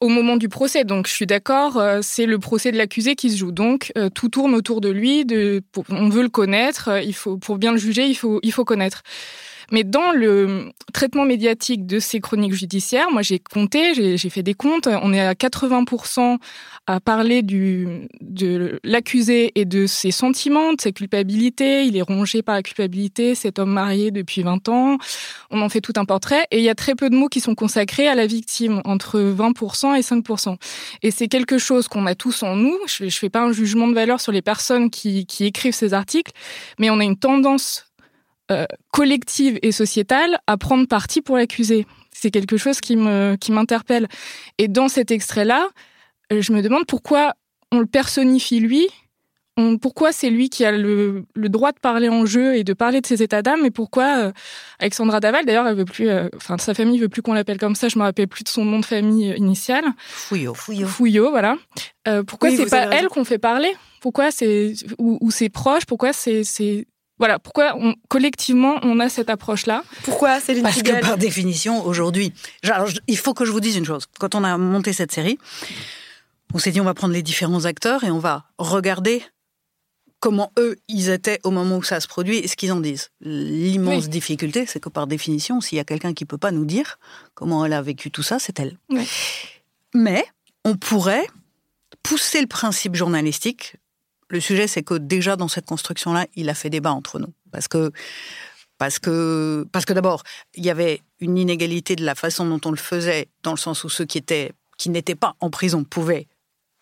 [0.00, 0.84] au moment du procès.
[0.84, 3.52] Donc, je suis d'accord, euh, c'est le procès de l'accusé qui se joue.
[3.52, 5.26] Donc, euh, tout tourne autour de lui.
[5.90, 6.88] On veut le connaître.
[6.88, 9.02] Euh, il faut, pour bien le juger, il faut, il faut connaître.
[9.70, 14.54] Mais dans le traitement médiatique de ces chroniques judiciaires, moi j'ai compté, j'ai fait des
[14.54, 16.38] comptes, on est à 80%
[16.86, 21.84] à parler du, de l'accusé et de ses sentiments, de sa culpabilité.
[21.84, 24.98] Il est rongé par la culpabilité, cet homme marié depuis 20 ans.
[25.50, 26.46] On en fait tout un portrait.
[26.50, 29.20] Et il y a très peu de mots qui sont consacrés à la victime, entre
[29.20, 30.56] 20% et 5%.
[31.02, 32.76] Et c'est quelque chose qu'on a tous en nous.
[32.86, 35.94] Je ne fais pas un jugement de valeur sur les personnes qui, qui écrivent ces
[35.94, 36.32] articles,
[36.78, 37.89] mais on a une tendance
[38.50, 41.86] euh, collective et sociétale à prendre parti pour l'accusé.
[42.12, 44.08] C'est quelque chose qui me qui m'interpelle.
[44.58, 45.68] Et dans cet extrait-là,
[46.32, 47.34] euh, je me demande pourquoi
[47.72, 48.88] on le personnifie lui,
[49.56, 52.72] on, pourquoi c'est lui qui a le, le, droit de parler en jeu et de
[52.72, 54.32] parler de ses états d'âme, et pourquoi euh,
[54.78, 57.74] Alexandra Daval, d'ailleurs, elle veut plus, euh, enfin, sa famille veut plus qu'on l'appelle comme
[57.74, 57.88] ça.
[57.88, 59.84] Je me rappelle plus de son nom de famille initial.
[59.98, 60.54] Fouillot.
[60.54, 60.86] Fouillot.
[60.86, 61.56] Fouillot, voilà.
[62.26, 63.72] pourquoi c'est pas elle qu'on fait parler?
[64.00, 65.84] Pourquoi c'est ou, ou ses proches?
[65.84, 66.42] Pourquoi c'est
[67.20, 69.84] voilà, pourquoi on, collectivement on a cette approche-là?
[70.04, 72.32] Pourquoi c'est Parce que par définition, aujourd'hui,
[73.06, 74.06] il faut que je vous dise une chose.
[74.18, 75.38] Quand on a monté cette série,
[76.54, 79.22] on s'est dit on va prendre les différents acteurs et on va regarder
[80.18, 83.10] comment eux, ils étaient au moment où ça se produit et ce qu'ils en disent.
[83.20, 86.98] L'immense difficulté, c'est que par définition, s'il y a quelqu'un qui peut pas nous dire
[87.34, 88.78] comment elle a vécu tout ça, c'est elle.
[89.94, 90.24] Mais
[90.64, 91.26] on pourrait
[92.02, 93.76] pousser le principe journalistique
[94.30, 97.32] le sujet, c'est que déjà dans cette construction-là, il a fait débat entre nous.
[97.50, 97.90] Parce que,
[98.78, 100.22] parce que, parce que d'abord,
[100.54, 103.84] il y avait une inégalité de la façon dont on le faisait, dans le sens
[103.84, 106.28] où ceux qui étaient, qui n'étaient pas en prison pouvaient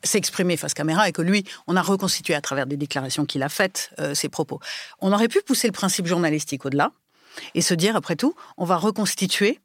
[0.04, 3.48] s'exprimer face caméra et que lui, on a reconstitué à travers des déclarations qu'il a
[3.48, 4.60] faites euh, ses propos.
[5.00, 6.92] On aurait pu pousser le principe journalistique au-delà
[7.54, 9.58] et se dire, après tout, on va reconstituer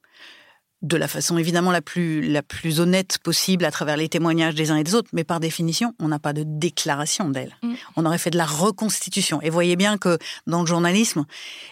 [0.83, 4.69] de la façon évidemment la plus, la plus honnête possible à travers les témoignages des
[4.69, 7.55] uns et des autres, mais par définition, on n'a pas de déclaration d'elle.
[7.63, 7.73] Mm.
[7.95, 9.41] On aurait fait de la reconstitution.
[9.41, 11.25] Et voyez bien que dans le journalisme,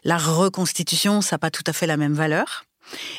[0.06, 2.66] la reconstitution, ça n'a pas tout à fait la même valeur.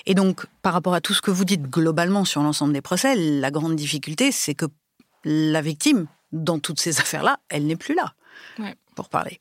[0.07, 3.15] Et donc, par rapport à tout ce que vous dites globalement sur l'ensemble des procès,
[3.15, 4.67] la grande difficulté, c'est que
[5.25, 8.15] la victime, dans toutes ces affaires-là, elle n'est plus là
[8.95, 9.41] pour parler.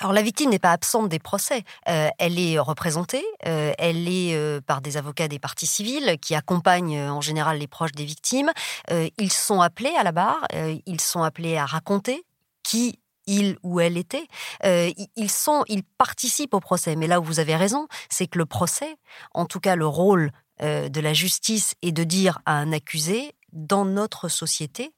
[0.00, 1.62] Alors la victime n'est pas absente des procès.
[1.88, 3.24] Euh, elle est représentée.
[3.46, 7.66] Euh, elle est euh, par des avocats des parties civiles qui accompagnent en général les
[7.66, 8.50] proches des victimes.
[8.90, 10.46] ils sont appelés à la barre.
[10.86, 12.24] ils sont appelés à raconter
[12.62, 14.26] qui il ou elle était.
[14.64, 16.96] ils sont, ils participent au procès.
[16.96, 18.96] Mais là où vous avez raison, c'est que le procès,
[19.34, 23.84] en tout cas le rôle de la justice, est de dire à un accusé dans
[23.84, 24.92] notre société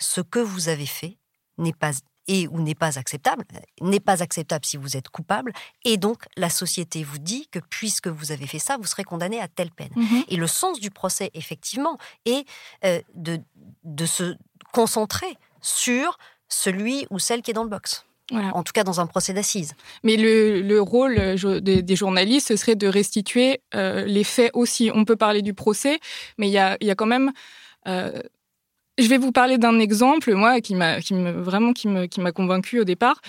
[0.00, 1.18] ce que vous avez fait
[1.56, 1.92] n'est pas
[2.28, 3.44] et ou n'est pas acceptable,
[3.80, 5.52] n'est pas acceptable si vous êtes coupable,
[5.84, 9.40] et donc la société vous dit que puisque vous avez fait ça, vous serez condamné
[9.40, 9.90] à telle peine.
[9.96, 10.24] Mhm.
[10.28, 12.46] Et le sens du procès, effectivement, est
[12.84, 13.40] euh, de,
[13.84, 14.36] de se
[14.72, 18.04] concentrer sur celui ou celle qui est dans le box.
[18.30, 19.74] En tout cas, dans un procès d'assises.
[20.02, 24.90] Mais le, le rôle euh, des, journalistes, ce serait de restituer euh, les faits aussi.
[24.94, 25.98] On peut parler du procès,
[26.36, 27.32] mais il y a, y a quand même
[28.98, 32.20] je vais vous parler d'un exemple, moi, qui m'a, qui me, vraiment, qui me, qui
[32.20, 33.20] m'a convaincu au départ.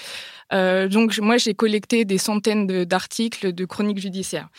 [0.52, 4.50] Euh, donc, moi, j'ai collecté des centaines de, de chroniques judiciaires.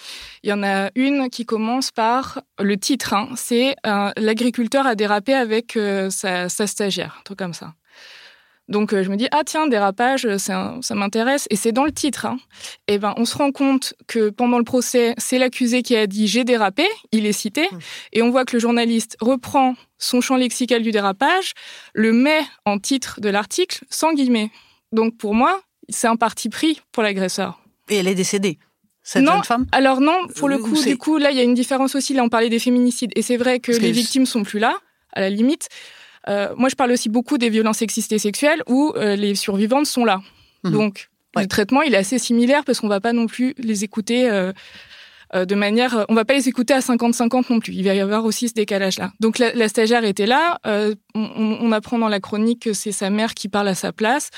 [0.42, 4.94] Il y en a une qui commence par le titre, hein, c'est euh, l'agriculteur a
[4.94, 7.75] dérapé avec euh, sa, sa stagiaire, un truc comme ça.
[8.70, 11.92] Donc euh, je me dis ah tiens dérapage ça, ça m'intéresse et c'est dans le
[11.92, 12.24] titre.
[12.24, 12.38] Hein.
[12.88, 16.28] Et ben on se rend compte que pendant le procès c'est l'accusé qui a dit
[16.28, 17.78] j'ai dérapé, il est cité mmh.
[18.14, 21.52] et on voit que le journaliste reprend son champ lexical du dérapage,
[21.92, 24.50] le met en titre de l'article sans guillemets.
[24.92, 27.61] Donc pour moi c'est un parti pris pour l'agresseur.
[27.88, 28.59] Et elle est décédée.
[29.02, 29.66] Cette non, jeune femme?
[29.72, 32.12] alors non, pour le coup, du coup, là, il y a une différence aussi.
[32.12, 33.11] Là, on parlait des féminicides.
[33.16, 34.76] Et c'est vrai que les victimes sont plus là,
[35.14, 35.68] à la limite.
[36.31, 39.87] Euh, moi, je parle aussi beaucoup des violences sexistes et sexuelles où euh, les survivantes
[39.87, 40.21] sont là.
[40.64, 40.73] Mhm.
[40.73, 44.29] Donc, le traitement, il est assez similaire parce qu'on va pas non plus les écouter
[44.29, 44.53] euh,
[45.33, 46.05] de manière...
[46.09, 47.73] On va pas les écouter à 50-50 non plus.
[47.73, 49.12] Il va y avoir aussi ce décalage-là.
[49.21, 50.59] Donc, la, stagiaire était là.
[51.14, 54.31] On, apprend dans la chronique que c'est sa mère qui parle à sa place.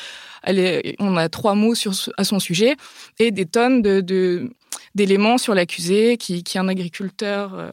[0.42, 2.76] Elle est, on a trois mots sur, à son sujet
[3.18, 4.50] et des tonnes de
[4.94, 7.72] d'éléments sur l'accusé qui, qui est un agriculteur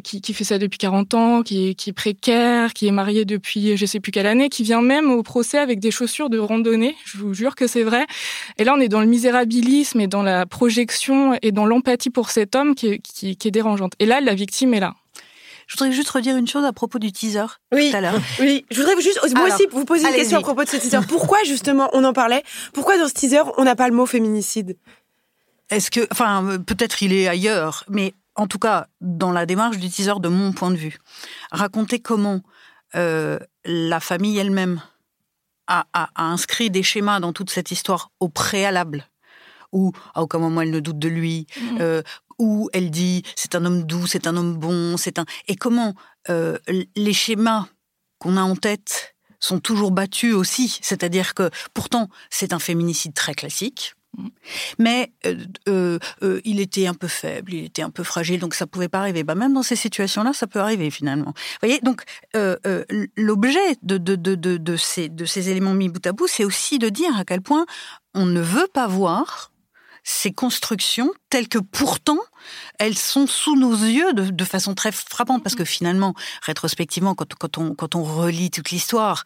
[0.00, 3.24] qui, qui, fait ça depuis 40 ans, qui est, qui est précaire, qui est marié
[3.24, 6.38] depuis je sais plus quelle année, qui vient même au procès avec des chaussures de
[6.38, 6.96] randonnée.
[7.04, 8.06] Je vous jure que c'est vrai.
[8.58, 12.30] Et là, on est dans le misérabilisme et dans la projection et dans l'empathie pour
[12.30, 13.92] cet homme qui, qui, qui est dérangeante.
[13.98, 14.94] Et là, la victime est là.
[15.66, 18.20] Je voudrais juste redire une chose à propos du teaser oui, tout à l'heure.
[18.40, 20.98] Oui, je voudrais juste, moi aussi, vous poser une question à propos de ce teaser.
[21.08, 22.42] Pourquoi, justement, on en parlait?
[22.74, 24.76] Pourquoi dans ce teaser, on n'a pas le mot féminicide?
[25.70, 29.88] Est-ce que, enfin, peut-être il est ailleurs, mais en tout cas dans la démarche du
[29.88, 30.98] teaser de mon point de vue,
[31.50, 32.40] raconter comment
[32.94, 34.80] euh, la famille elle-même
[35.68, 39.06] a, inscrit des schémas dans toute cette histoire au préalable,
[39.72, 41.78] où à aucun moment elle ne doute de lui, mmh.
[41.80, 42.02] euh,
[42.38, 45.94] où elle dit c'est un homme doux, c'est un homme bon, c'est un et comment
[46.28, 46.58] euh,
[46.94, 47.68] les schémas
[48.18, 53.34] qu'on a en tête sont toujours battus aussi, c'est-à-dire que pourtant c'est un féminicide très
[53.34, 53.94] classique
[54.78, 55.36] mais euh,
[55.68, 58.88] euh, euh, il était un peu faible, il était un peu fragile, donc ça pouvait
[58.88, 59.24] pas arriver.
[59.24, 61.32] Bah, même dans ces situations-là, ça peut arriver finalement.
[61.34, 62.02] Vous voyez, donc
[63.16, 66.78] l'objet de, de, de, de, ces, de ces éléments mis bout à bout, c'est aussi
[66.78, 67.66] de dire à quel point
[68.14, 69.50] on ne veut pas voir
[70.04, 72.18] ces constructions telles que pourtant
[72.80, 77.34] elles sont sous nos yeux de, de façon très frappante parce que finalement, rétrospectivement, quand,
[77.34, 79.24] quand, on, quand on relit toute l'histoire,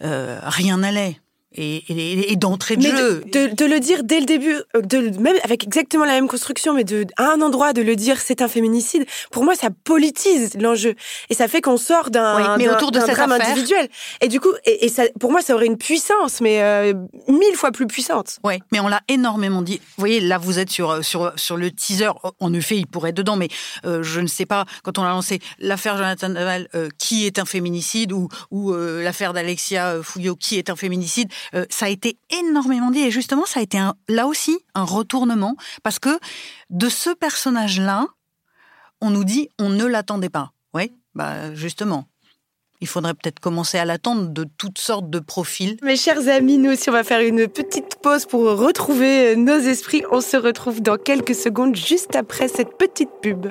[0.00, 1.18] rien n'allait
[1.54, 3.24] et, d'entrée de jeu.
[3.32, 6.84] De, le dire dès le début, euh, de, même avec exactement la même construction, mais
[6.84, 10.94] de, à un endroit de le dire c'est un féminicide, pour moi ça politise l'enjeu.
[11.30, 13.88] Et ça fait qu'on sort d'un oui, autour de drame individuel.
[14.20, 16.94] Et du coup, et, ça, pour moi ça aurait une puissance, mais euh,
[17.28, 18.38] mille fois plus puissante.
[18.44, 19.80] Oui, mais on l'a énormément dit.
[19.96, 22.10] Vous voyez, là vous êtes sur, sur, sur le teaser.
[22.40, 23.48] En effet, il pourrait être dedans, mais
[23.84, 27.44] euh, je ne sais pas, quand on a lancé l'affaire Jonathan Naval, qui est un
[27.44, 32.90] féminicide, ou, ou l'affaire d'Alexia Fouillot, qui est un féminicide, euh, ça a été énormément
[32.90, 33.78] dit et justement ça a été
[34.08, 36.18] là aussi un retournement parce que
[36.70, 38.06] de ce personnage-là,
[39.00, 40.52] on nous dit on ne l'attendait pas.
[40.74, 42.06] Oui, bah justement.
[42.80, 45.76] Il faudrait peut-être commencer à l'attendre de toutes sortes de profils.
[45.82, 50.02] Mes chers amis, nous aussi, on va faire une petite pause pour retrouver nos esprits.
[50.10, 53.46] On se retrouve dans quelques secondes, juste après cette petite pub.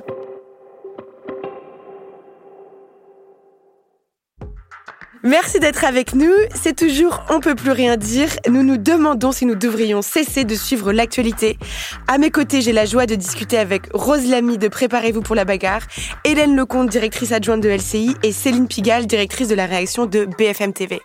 [5.24, 6.34] Merci d'être avec nous.
[6.56, 8.30] C'est toujours On peut plus rien dire.
[8.50, 11.60] Nous nous demandons si nous devrions cesser de suivre l'actualité.
[12.08, 15.46] À mes côtés, j'ai la joie de discuter avec Rose Lamy de Préparez-vous pour la
[15.46, 15.84] bagarre,
[16.24, 20.74] Hélène Lecomte, directrice adjointe de LCI, et Céline Pigalle, directrice de la réaction de BFM
[20.74, 21.02] TV.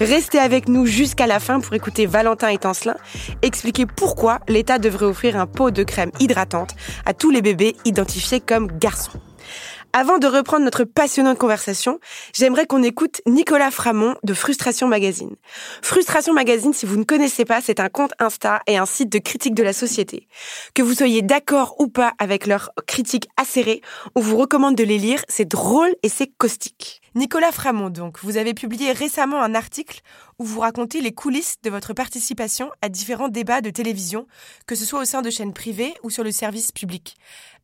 [0.00, 2.96] Restez avec nous jusqu'à la fin pour écouter Valentin et Tancelin
[3.42, 6.70] expliquer pourquoi l'État devrait offrir un pot de crème hydratante
[7.04, 9.20] à tous les bébés identifiés comme garçons.
[9.94, 11.98] Avant de reprendre notre passionnante conversation,
[12.34, 15.34] j'aimerais qu'on écoute Nicolas Framont de Frustration Magazine.
[15.80, 19.18] Frustration Magazine, si vous ne connaissez pas, c'est un compte Insta et un site de
[19.18, 20.28] critique de la société.
[20.74, 23.80] Que vous soyez d'accord ou pas avec leurs critiques acérées,
[24.14, 27.00] on vous recommande de les lire, c'est drôle et c'est caustique.
[27.14, 30.02] Nicolas Framont, donc, vous avez publié récemment un article
[30.38, 34.26] où vous racontez les coulisses de votre participation à différents débats de télévision,
[34.66, 37.16] que ce soit au sein de chaînes privées ou sur le service public.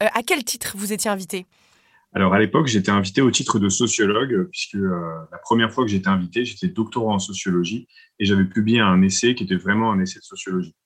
[0.03, 1.47] Euh, à quel titre vous étiez invité?
[2.15, 5.91] Alors à l'époque, j'étais invité au titre de sociologue, puisque euh, la première fois que
[5.91, 7.89] j'étais invité, j'étais doctorant en sociologie
[8.21, 10.77] et j'avais publié un essai qui était vraiment un essai de sociologie.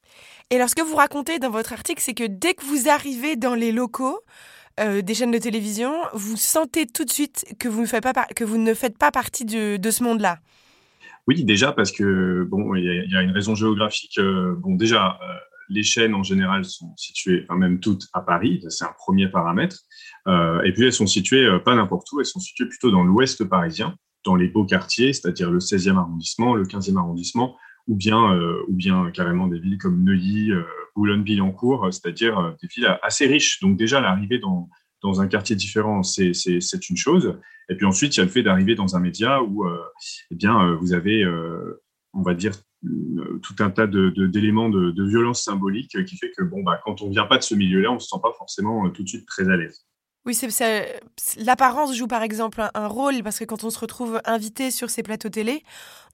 [0.51, 3.37] Et alors ce que vous racontez dans votre article, c'est que dès que vous arrivez
[3.37, 4.21] dans les locaux
[4.81, 8.25] euh, des chaînes de télévision, vous sentez tout de suite que vous ne faites pas,
[8.35, 10.39] que vous ne faites pas partie de, ce monde-là.
[11.27, 14.17] Oui, déjà parce que bon, il y, a une raison géographique.
[14.17, 15.19] Euh, bon, déjà,
[15.69, 19.77] les chaînes en général sont situées, enfin même toutes à Paris, c'est un premier paramètre.
[20.27, 23.05] Euh, et puis elles sont situées euh, pas n'importe où, elles sont situées plutôt dans
[23.05, 28.35] l'ouest parisien, dans les beaux quartiers, c'est-à-dire le 16e arrondissement, le 15e arrondissement, ou bien,
[28.35, 30.51] euh, ou bien carrément des villes comme Neuilly,
[30.97, 33.61] Boulogne-Billancourt, c'est-à-dire des villes assez riches.
[33.61, 34.69] Donc déjà, l'arrivée dans,
[35.03, 36.33] dans un quartier différent, c'est
[36.91, 37.39] une chose.
[37.71, 39.65] Et puis ensuite, il y a le fait d'arriver dans un média où
[40.31, 41.25] eh bien, vous avez,
[42.15, 42.53] on va dire,
[43.43, 47.11] tout un tas d'éléments de, de, violence symbolique qui fait que bon, bah, quand on
[47.11, 49.49] vient pas de ce milieu-là, on ne se sent pas forcément tout de suite très
[49.49, 49.85] à l'aise.
[50.29, 51.01] Oui, c'est
[51.39, 55.03] l'apparence joue par exemple un, rôle parce que quand on se retrouve invité sur ces
[55.03, 55.63] plateaux télé,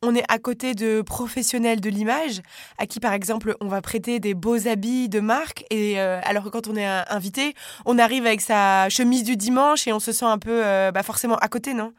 [0.02, 2.40] on est à côté de professionnels de l'image
[2.78, 6.44] à qui par exemple on va prêter des beaux habits de marque et euh, alors
[6.44, 7.54] que quand on est invité,
[7.86, 11.02] on arrive avec sa chemise du dimanche et on se sent un peu euh, bah,
[11.02, 11.92] forcément à côté, non?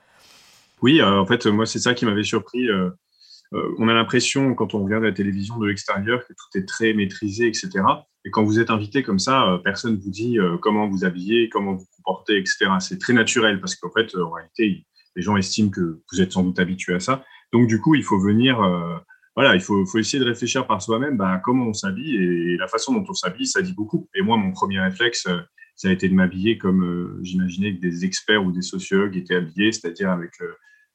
[0.82, 2.70] Oui, euh, en fait moi c'est ça qui m'avait surpris.
[3.78, 7.48] On a l'impression quand on regarde la télévision de l'extérieur que tout est très maîtrisé,
[7.48, 7.70] etc.
[8.26, 11.74] Et quand vous êtes invité comme ça, personne ne vous dit comment vous habillez, comment
[11.74, 12.68] vous porter, etc.
[12.80, 16.44] C'est très naturel parce qu'en fait, en réalité, les gens estiment que vous êtes sans
[16.44, 17.24] doute habitué à ça.
[17.54, 18.96] Donc, du coup, il faut venir, euh,
[19.36, 22.94] voilà, il faut, essayer de réfléchir par soi-même bah, comment on s'habille et la façon
[22.94, 24.10] dont on s'habille, ça dit beaucoup.
[24.16, 25.40] Et moi, mon premier réflexe, euh,
[25.76, 29.36] ça a été de m'habiller comme euh, j'imaginais que des experts ou des sociologues étaient
[29.36, 30.32] habillés, c'est-à-dire avec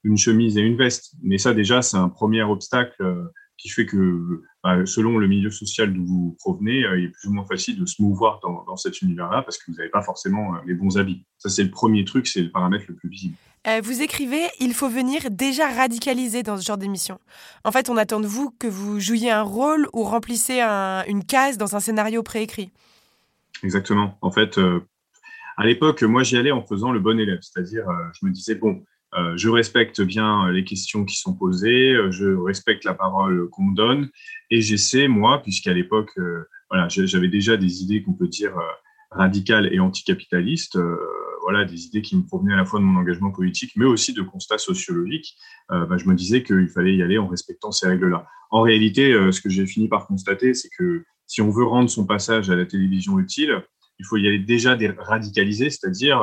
[0.04, 1.14] une chemise et une veste.
[1.22, 5.92] Mais ça, déjà, c'est un premier obstacle qui fait que, bah, selon le milieu social
[5.92, 8.76] d'où vous provenez, euh, il est plus ou moins facile de se mouvoir dans, dans
[8.76, 11.24] cet univers-là parce que vous n'avez pas forcément euh, les bons habits.
[11.36, 13.34] Ça, c'est le premier truc, c'est le paramètre le plus visible.
[13.66, 17.20] Euh, vous écrivez Il faut venir déjà radicalisé dans ce genre d'émission.
[17.64, 21.58] En fait, on attend de vous que vous jouiez un rôle ou remplissez une case
[21.58, 22.72] dans un scénario préécrit.
[23.62, 24.16] Exactement.
[24.22, 24.58] En fait,
[25.58, 27.40] à l'époque, moi, j'y allais en faisant le bon élève.
[27.42, 27.84] C'est-à-dire,
[28.18, 28.82] je me disais, bon,
[29.14, 33.64] euh, je respecte bien les questions qui sont posées, euh, je respecte la parole qu'on
[33.64, 34.08] me donne,
[34.50, 38.54] et j'essaie, moi, puisqu'à l'époque, euh, voilà, j'avais déjà des idées qu'on peut dire
[39.10, 40.78] radicales et anticapitalistes,
[41.42, 44.12] voilà, des idées qui me provenaient à la fois de mon engagement politique, mais aussi
[44.12, 45.36] de constats sociologiques.
[45.68, 48.24] Bah, je me disais qu'il fallait y aller en respectant ces règles-là.
[48.52, 52.06] En réalité, ce que j'ai fini par constater, c'est que si on veut rendre son
[52.06, 53.64] passage à la télévision utile,
[53.98, 56.22] il faut y aller déjà radicaliser, c'est-à-dire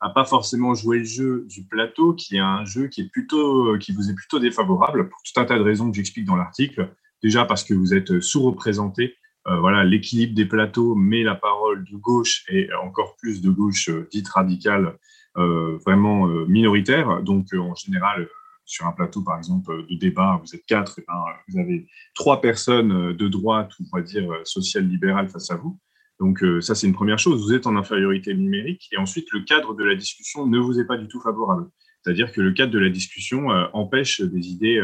[0.00, 3.76] à pas forcément jouer le jeu du plateau, qui est un jeu qui est plutôt,
[3.78, 6.94] qui vous est plutôt défavorable pour tout un tas de raisons que j'explique dans l'article.
[7.22, 9.16] Déjà parce que vous êtes sous-représenté.
[9.48, 13.88] Euh, voilà, l'équilibre des plateaux met la parole de gauche et encore plus de gauche
[13.88, 14.98] euh, dite radicale,
[15.36, 17.22] euh, vraiment minoritaire.
[17.22, 18.28] Donc en général,
[18.64, 22.40] sur un plateau, par exemple, de débat, vous êtes quatre, et ben, vous avez trois
[22.40, 25.78] personnes de droite, ou on va dire social-libérale face à vous.
[26.20, 27.42] Donc ça, c'est une première chose.
[27.42, 30.86] Vous êtes en infériorité numérique, et ensuite, le cadre de la discussion ne vous est
[30.86, 31.68] pas du tout favorable.
[32.02, 34.82] C'est-à-dire que le cadre de la discussion empêche des idées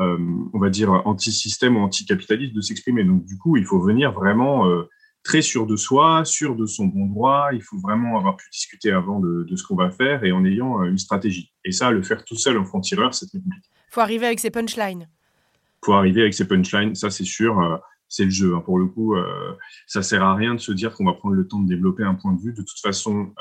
[0.00, 0.16] euh,
[0.54, 3.04] on va dire, anti-système ou anti-capitaliste de s'exprimer.
[3.04, 4.88] Donc, du coup, il faut venir vraiment euh,
[5.24, 7.48] très sûr de soi, sûr de son bon droit.
[7.52, 10.80] Il faut vraiment avoir pu discuter avant de, ce qu'on va faire et en ayant
[10.80, 11.52] euh, une stratégie.
[11.64, 13.68] Et ça, le faire tout seul en franc-tireur, c'est très compliqué.
[13.88, 15.08] Il faut arriver avec ses punchlines.
[15.82, 17.80] Il faut arriver avec ses punchlines, ça c'est sûr.
[18.10, 18.54] C'est le jeu.
[18.54, 18.60] Hein.
[18.60, 19.16] Pour le coup,
[19.86, 22.14] ça sert à rien de se dire qu'on va prendre le temps de développer un
[22.14, 22.52] point de vue.
[22.52, 23.32] De toute façon,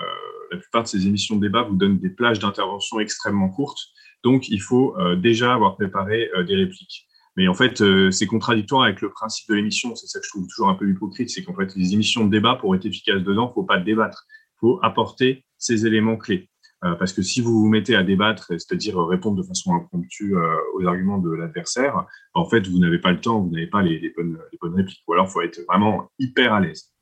[0.52, 3.80] la plupart de ces émissions de débat vous donnent des plages d'intervention extrêmement courtes.
[4.24, 7.08] Donc, il faut euh, déjà avoir préparé euh, des répliques.
[7.36, 9.96] Mais en fait, euh, c'est contradictoire avec le principe de l'émission.
[9.96, 11.30] C'est ça que je trouve toujours un peu hypocrite.
[11.30, 13.80] C'est qu'en fait, les émissions de débat, pour être efficaces dedans, il ne faut pas
[13.80, 14.26] débattre.
[14.56, 16.50] Il faut apporter ces éléments clés.
[16.82, 20.34] Parce que si vous vous mettez à débattre, c'est-à-dire répondre de façon impromptue
[20.76, 24.14] aux arguments de l'adversaire, en fait, vous n'avez pas le temps, vous n'avez pas les,
[24.16, 25.04] bonnes, les bonnes répliques.
[25.08, 26.94] Ou alors, il faut être vraiment hyper à l'aise.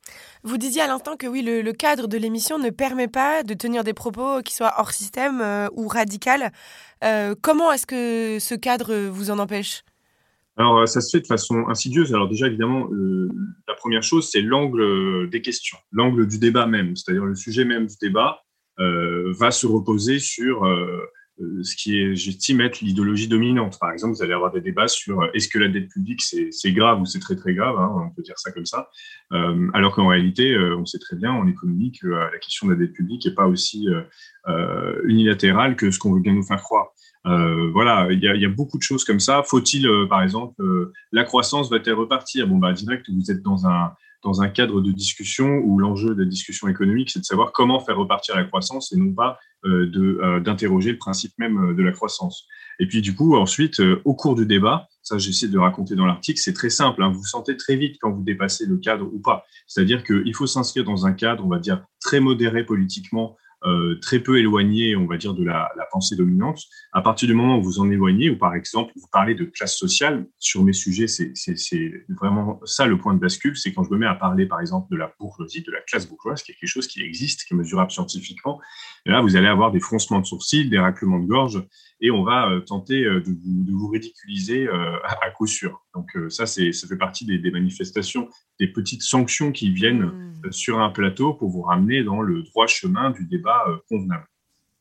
[0.44, 3.84] Vous disiez à l'instant que oui, le, cadre de l'émission ne permet pas de tenir
[3.84, 6.52] des propos qui soient hors système euh, ou radical.
[7.04, 9.84] Euh, comment est-ce que ce cadre vous en empêche?
[10.56, 12.14] Alors, euh, ça se fait de façon insidieuse.
[12.14, 12.88] Alors déjà, évidemment,
[13.68, 17.88] la première chose, c'est l'angle des questions, l'angle du débat même, c'est-à-dire le sujet même
[17.88, 18.42] du débat
[18.78, 20.66] va se reposer sur
[21.40, 23.78] euh, ce qui est, j'estime, être l'idéologie dominante.
[23.80, 26.72] Par exemple, vous allez avoir des débats sur euh, est-ce que la dette publique, c'est
[26.72, 28.90] grave ou c'est très très grave, hein, on peut dire ça comme ça,
[29.34, 32.80] euh, alors qu'en réalité, on sait très bien en économie que la question de la
[32.80, 33.88] dette publique n'est pas aussi
[35.04, 36.88] unilatérale que ce qu'on veut bien nous faire croire.
[37.24, 39.44] voilà, il y, y, a beaucoup de choses comme ça.
[39.44, 40.64] Faut-il, par exemple,
[41.12, 42.48] la croissance va-t-elle repartir?
[42.48, 43.92] Bon, bah, direct, vous êtes dans un,
[44.28, 47.80] dans un cadre de discussion où l'enjeu de la discussion économique, c'est de savoir comment
[47.80, 51.82] faire repartir la croissance et non pas euh, euh, d'interroger le principe même euh, de
[51.82, 52.46] la croissance.
[52.82, 56.40] Et puis du coup, ensuite, au cours du débat, ça j'essaie de raconter dans l'article,
[56.42, 59.46] c'est très simple, hein, vous sentez très vite quand vous dépassez le cadre ou pas.
[59.66, 63.47] C'est-à-dire qu'il faut s'inscrire dans un cadre, on va dire, très modéré politiquement, euh,
[64.02, 66.60] très peu éloigné, on va dire, de la, pensée dominante.
[66.94, 69.78] À partir du moment où vous en éloignez, ou par exemple, vous parlez de classe
[69.78, 71.34] sociale, sur mes sujets, c'est
[72.10, 74.88] vraiment ça le point de bascule, c'est quand je me mets à parler, par exemple,
[74.92, 77.58] de la bourgeoisie, de la classe bourgeoise, qui est quelque chose qui existe, qui est
[77.58, 78.60] mesurable scientifiquement.
[79.06, 81.64] Et là, vous allez avoir des froncements de sourcils, des raclements de gorge,
[82.00, 85.86] et on va euh, tenter euh, de vous, ridiculiser à, coup sûr.
[85.94, 88.30] Donc ça, ça fait partie des, des manifestations
[88.60, 90.42] des petites sanctions qui viennent mmh.
[90.46, 94.26] euh, sur un plateau pour vous ramener dans le droit chemin du débat euh, convenable.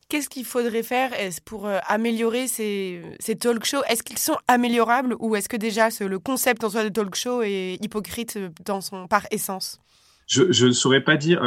[0.09, 1.11] Qu'est-ce qu'il faudrait faire
[1.45, 3.83] pour euh, améliorer ces, ces talk shows?
[3.89, 7.41] Est-ce qu'ils sont améliorables ou est-ce que déjà le concept en soi de talk show
[7.41, 9.79] est hypocrite dans son, par essence?
[10.27, 11.41] Je ne saurais pas dire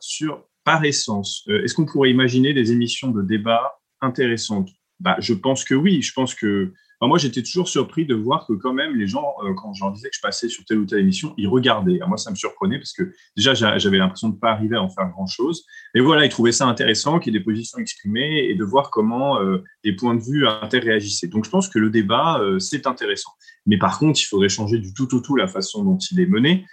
[0.00, 1.44] sur par essence.
[1.48, 4.68] est-ce qu'on pourrait imaginer des émissions de débat intéressantes?
[5.00, 6.02] Bah, Je pense que oui.
[6.02, 6.72] Je pense que
[7.02, 9.92] moi, j'étais toujours surpris de voir que quand même les gens, euh, quand je leur
[9.92, 11.98] disais que je passais sur telle ou telle émission, ils regardaient.
[12.06, 14.88] moi, ça me surprenait parce que déjà, j'avais l'impression de ne pas arriver à en
[14.88, 15.66] faire grand-chose.
[15.94, 18.90] Mais voilà, ils trouvaient ça intéressant qu'il y ait des positions exprimées et de voir
[18.90, 21.28] comment euh, les points de vue interréagissaient.
[21.28, 23.32] Donc, je pense que le débat, euh, c'est intéressant.
[23.66, 26.26] Mais par contre, il faudrait changer du tout au tout la façon dont il est
[26.26, 26.64] mené.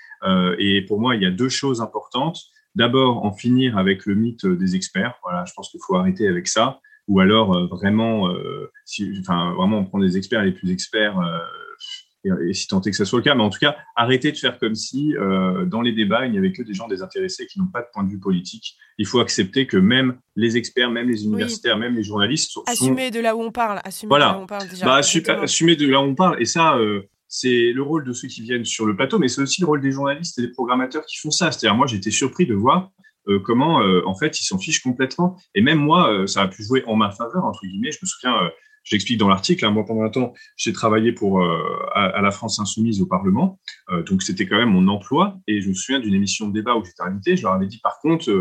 [0.58, 2.40] et pour moi, il y a deux choses importantes.
[2.76, 5.16] D'abord, en finir avec le mythe des experts.
[5.22, 9.54] Voilà, je pense qu'il faut arrêter avec ça ou alors euh, vraiment, euh, si, enfin,
[9.54, 13.04] vraiment on prend des experts les plus experts euh, et, si tant est que ce
[13.04, 15.14] soit le cas, mais en tout cas, arrêtez de faire comme si
[15.68, 18.06] dans les débats, il n'y avait que des gens désintéressés qui n'ont pas de point
[18.06, 18.78] de vue politique.
[18.98, 22.64] Il faut accepter que même les experts, même les universitaires, même les journalistes sont...
[22.66, 24.86] Assumer de là où on parle, assumer de là où on parle déjà.
[24.86, 26.78] Bah, assumer de là où on parle, et ça,
[27.28, 29.82] c'est le rôle de ceux qui viennent sur le plateau, mais c'est aussi le rôle
[29.82, 31.52] des journalistes et des programmateurs qui font ça.
[31.52, 32.94] C'est-à-dire, moi, j'étais surpris de voir
[33.28, 35.38] euh, comment euh, en fait ils s'en fichent complètement.
[35.56, 37.92] Et même moi, euh, ça a pu jouer en ma faveur entre guillemets.
[37.92, 38.50] Je me souviens,
[38.84, 39.66] j'explique dans l'article.
[39.66, 41.44] Hein, moi, pendant un temps, j'ai travaillé pour
[41.94, 43.60] à, la France insoumise au Parlement,
[44.08, 45.38] donc c'était quand même mon emploi.
[45.48, 47.36] Et je me souviens d'une émission de débat où j'étais invité.
[47.38, 48.32] Je leur avais dit par contre,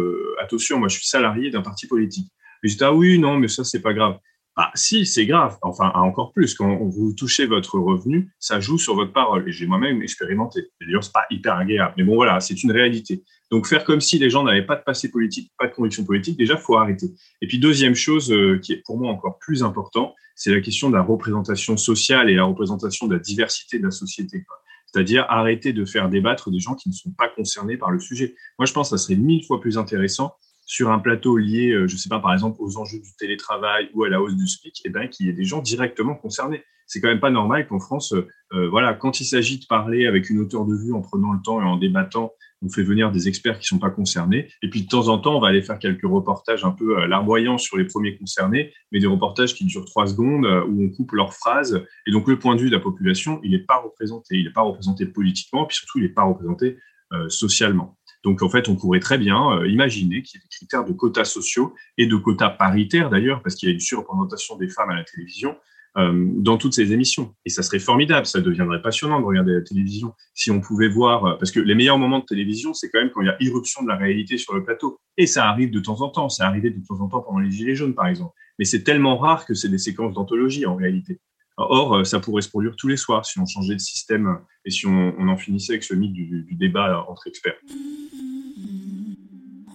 [0.42, 2.28] attention, moi je suis salarié d'un parti politique.
[2.62, 4.18] Ils disaient ah oui, non, mais ça c'est pas grave.
[4.56, 5.56] Ah, si, c'est grave.
[5.62, 6.54] Enfin, encore plus.
[6.54, 9.48] Quand vous touchez votre revenu, ça joue sur votre parole.
[9.48, 10.68] Et j'ai moi-même expérimenté.
[10.80, 11.94] D'ailleurs, c'est pas hyper agréable.
[11.96, 13.22] Mais bon, voilà, c'est une réalité.
[13.50, 16.36] Donc, faire comme si les gens n'avaient pas de passé politique, pas de conviction politique,
[16.36, 17.06] déjà, faut arrêter.
[17.40, 20.90] Et puis, deuxième chose euh, qui est pour moi encore plus important, c'est la question
[20.90, 24.44] de la représentation sociale et la représentation de la diversité de la société.
[24.86, 28.34] C'est-à-dire arrêter de faire débattre des gens qui ne sont pas concernés par le sujet.
[28.58, 30.34] Moi, je pense que ça serait mille fois plus intéressant
[30.72, 33.90] sur un plateau lié, euh, je ne sais pas, par exemple, aux enjeux du télétravail
[33.92, 36.64] ou à la hausse du SMIC, eh ben, qu'il y ait des gens directement concernés.
[36.86, 40.06] C'est quand même pas normal qu'en France, euh, euh, voilà, quand il s'agit de parler
[40.06, 42.32] avec une hauteur de vue en prenant le temps et en débattant
[42.64, 44.48] on fait venir des experts qui ne sont pas concernés.
[44.62, 47.58] Et puis de temps en temps, on va aller faire quelques reportages un peu larmoyants
[47.58, 51.34] sur les premiers concernés, mais des reportages qui durent trois secondes, où on coupe leurs
[51.34, 51.84] phrases.
[52.06, 54.36] Et donc le point de vue de la population, il n'est pas représenté.
[54.36, 56.78] Il n'est pas représenté politiquement, puis surtout, il n'est pas représenté
[57.26, 57.98] socialement.
[58.24, 61.24] Donc, en fait, on pourrait très bien imaginer qu'il y ait des critères de quotas
[61.24, 64.96] sociaux et de quotas paritaires, d'ailleurs, parce qu'il y a une surreprésentation des femmes à
[64.96, 65.56] la télévision,
[65.98, 67.34] euh, dans toutes ces émissions.
[67.44, 70.14] Et ça serait formidable, ça deviendrait passionnant de regarder la télévision.
[70.32, 73.10] Si on pouvait voir, euh, parce que les meilleurs moments de télévision, c'est quand même
[73.10, 74.98] quand il y a irruption de la réalité sur le plateau.
[75.18, 77.50] Et ça arrive de temps en temps, ça arrivait de temps en temps pendant les
[77.50, 78.32] Gilets jaunes, par exemple.
[78.58, 81.20] Mais c'est tellement rare que c'est des séquences d'anthologie, en réalité.
[81.56, 84.70] Or, euh, ça pourrait se produire tous les soirs si on changeait de système et
[84.70, 87.58] si on, en finissait avec ce mythe du, du débat entre experts.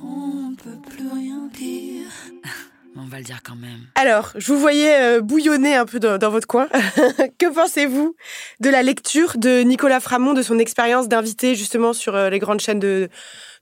[0.04, 2.08] On peut plus rien dire.
[3.00, 3.86] On va le dire quand même.
[3.94, 6.68] Alors, je vous voyais euh, bouillonner un peu dans, votre coin.
[7.38, 8.16] que pensez-vous
[8.60, 12.60] de la lecture de Nicolas Framont, de son expérience d'invité justement sur euh, les grandes
[12.60, 13.10] chaînes de,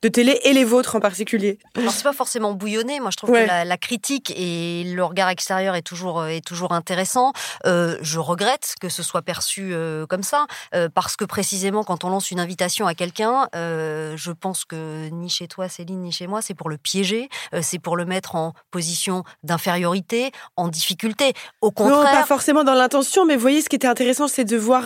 [0.05, 2.99] de télé et les vôtres en particulier Alors c'est pas forcément bouillonné.
[2.99, 6.73] Moi je trouve que la, critique et le regard extérieur est toujours euh, est toujours
[6.73, 7.33] intéressant.
[7.65, 10.45] Euh, je regrette que ce soit perçu euh, comme ça
[10.93, 15.47] parce que précisément quand on lance une invitation à quelqu'un, je pense que ni chez
[15.47, 17.29] toi Céline ni chez moi c'est pour le piéger,
[17.61, 21.33] c'est pour le mettre en position d'infériorité, en difficulté.
[21.61, 24.45] Au contraire, non pas forcément dans l'intention, mais vous voyez ce qui était intéressant c'est
[24.45, 24.85] de voir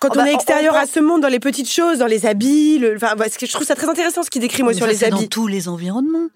[0.00, 2.26] quand oh on bah, est extérieur à ce monde, dans les petites choses, dans les
[2.26, 2.96] habits, le...
[2.96, 5.22] enfin, parce que je trouve ça très intéressant ce qu'il décrit moi sur les habits.
[5.22, 6.28] Dans tous les environnements.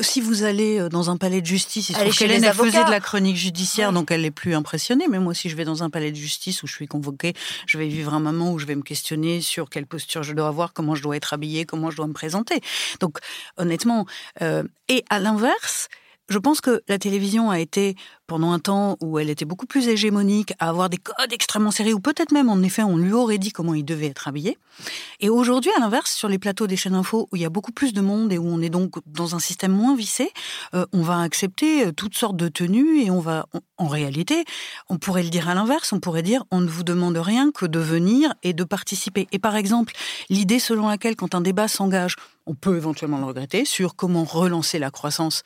[0.00, 2.90] si vous allez euh, dans un palais de justice, il se trouve qu'Hélène faisait de
[2.90, 5.06] la chronique judiciaire, donc elle est plus impressionnée.
[5.08, 7.32] Mais moi, si je vais dans un palais de justice où je suis convoquée,
[7.66, 10.48] je vais vivre un moment où je vais me questionner sur quelle posture je dois
[10.48, 12.60] avoir, comment je dois être habillée, comment je dois me présenter.
[13.00, 13.18] Donc,
[13.56, 14.04] honnêtement,
[14.42, 15.88] euh, et à l'inverse,
[16.28, 17.94] je pense que la télévision a été
[18.26, 21.94] pendant un temps où elle était beaucoup plus hégémonique, à avoir des codes extrêmement serrés,
[21.94, 24.58] ou peut-être même en effet on lui aurait dit comment il devait être habillé.
[25.20, 27.72] Et aujourd'hui, à l'inverse, sur les plateaux des chaînes info où il y a beaucoup
[27.72, 30.30] plus de monde et où on est donc dans un système moins vissé,
[30.74, 33.46] euh, on va accepter euh, toutes sortes de tenues et on va,
[33.78, 34.44] en réalité,
[34.88, 37.66] on pourrait le dire à l'inverse, on pourrait dire on ne vous demande rien que
[37.66, 39.28] de venir et de participer.
[39.32, 39.94] Et par exemple,
[40.28, 42.16] l'idée selon laquelle quand un débat s'engage,
[42.46, 45.42] on peut éventuellement le regretter sur comment relancer la croissance.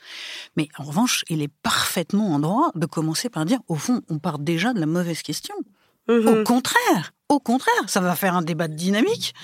[0.57, 4.19] Mais en revanche, il est parfaitement en droit de commencer par dire, au fond, on
[4.19, 5.55] part déjà de la mauvaise question.
[6.09, 6.27] Mhm.
[6.27, 9.35] Au contraire, au contraire, ça va faire un débat de dynamique.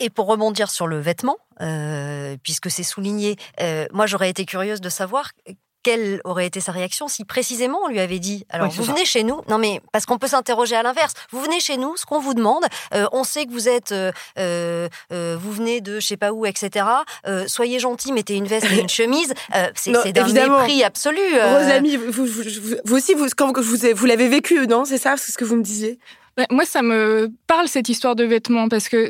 [0.00, 4.80] Et, pour rebondir sur le vêtement, euh, puisque c'est souligné, euh, moi j'aurais été curieuse
[4.80, 5.32] de savoir
[5.84, 9.22] quelle aurait été sa réaction si précisément on lui avait dit alors vous venez chez
[9.22, 12.18] nous non mais parce qu'on peut s'interroger à l'inverse vous venez chez nous ce qu'on
[12.18, 12.64] vous demande
[12.94, 14.88] euh, on sait que vous êtes euh, euh,
[15.38, 16.86] vous venez de je sais pas où etc
[17.46, 19.32] soyez gentil mettez une veste et une chemise
[19.76, 22.42] c'est d'un mépris absolu Rosalie vous, vous,
[22.84, 25.62] vous, aussi vous quand vous, vous l'avez vécu non c'est ça ce que vous me
[25.62, 25.98] disiez?
[26.50, 29.08] Moi, ça me parle cette histoire de vêtements parce que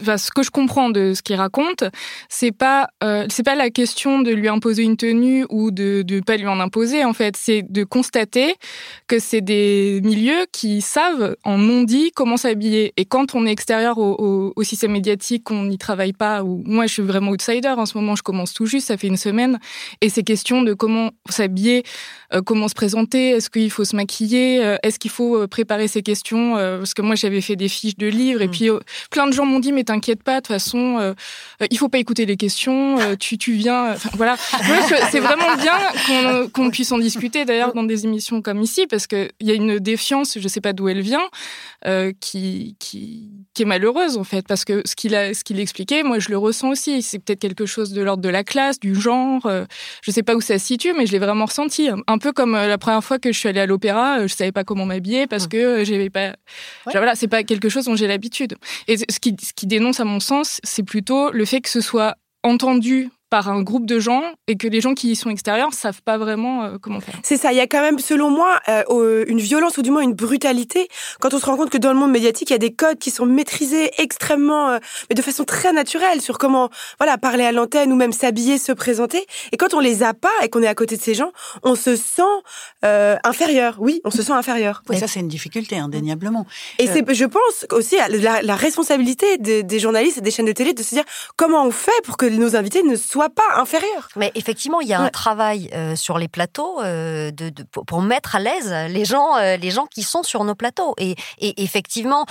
[0.00, 1.84] enfin, ce que je comprends de ce qu'il raconte,
[2.28, 6.20] c'est pas euh, c'est pas la question de lui imposer une tenue ou de de
[6.20, 7.04] pas lui en imposer.
[7.04, 8.54] En fait, c'est de constater
[9.06, 12.92] que c'est des milieux qui savent en non dit comment s'habiller.
[12.96, 16.44] Et quand on est extérieur au, au, système médiatique, qu'on n'y travaille pas.
[16.44, 18.14] Ou moi, je suis vraiment outsider en ce moment.
[18.14, 19.58] Je commence tout juste, ça fait une semaine,
[20.00, 21.84] et ces questions de comment s'habiller,
[22.34, 26.02] euh, comment se présenter, est-ce qu'il faut se maquiller, euh, est-ce qu'il faut préparer ces
[26.02, 28.50] questions euh, parce que moi j'avais fait des fiches de livres et mm.
[28.50, 28.78] puis euh,
[29.10, 31.14] plein de gens m'ont dit mais t'inquiète pas de toute façon euh,
[31.70, 34.36] il faut pas écouter les questions tu tu viens voilà
[35.10, 39.28] c'est vraiment bien qu'on puisse en discuter d'ailleurs dans des émissions comme ici parce que
[39.40, 41.26] il y a une défiance je sais pas d'où elle vient
[42.20, 46.02] qui, qui qui est malheureuse en fait parce que ce qu'il a ce qu'il expliquait
[46.02, 48.94] moi je le ressens aussi c'est peut-être quelque chose de l'ordre de la classe du
[48.94, 49.48] genre
[50.02, 52.52] je sais pas où ça se situe mais je l'ai vraiment ressenti un peu comme
[52.52, 55.46] la première fois que je suis allée à l'opéra je savais pas comment m'habiller parce
[55.46, 55.48] mm.
[55.48, 56.36] que j'avais pas
[56.84, 58.56] voilà, c'est pas quelque chose dont j'ai l'habitude.
[58.86, 61.80] Et ce qui, ce qui dénonce, à mon sens, c'est plutôt le fait que ce
[61.80, 65.74] soit entendu par un groupe de gens et que les gens qui y sont extérieurs
[65.74, 67.14] savent pas vraiment euh, comment faire.
[67.22, 70.02] C'est ça, il y a quand même, selon moi, euh, une violence ou du moins
[70.02, 70.88] une brutalité
[71.20, 72.98] quand on se rend compte que dans le monde médiatique, il y a des codes
[72.98, 74.78] qui sont maîtrisés extrêmement, euh,
[75.10, 78.72] mais de façon très naturelle sur comment, voilà, parler à l'antenne ou même s'habiller, se
[78.72, 79.26] présenter.
[79.52, 81.74] Et quand on les a pas et qu'on est à côté de ces gens, on
[81.74, 82.22] se sent
[82.82, 83.76] inférieur.
[83.78, 84.82] Oui, on se sent inférieur.
[84.88, 86.46] Oui, ça c'est une difficulté indéniablement.
[86.78, 90.52] Et c'est, je pense aussi la, la responsabilité des, des journalistes et des chaînes de
[90.52, 91.04] télé de se dire
[91.36, 94.08] comment on fait pour que nos invités ne soient pas inférieur.
[94.16, 97.50] Mais effectivement, il y a un travail euh, sur les plateaux euh, de,
[97.86, 100.94] pour mettre à l'aise les gens, euh, les gens qui sont sur nos plateaux.
[100.98, 102.24] Et, et effectivement,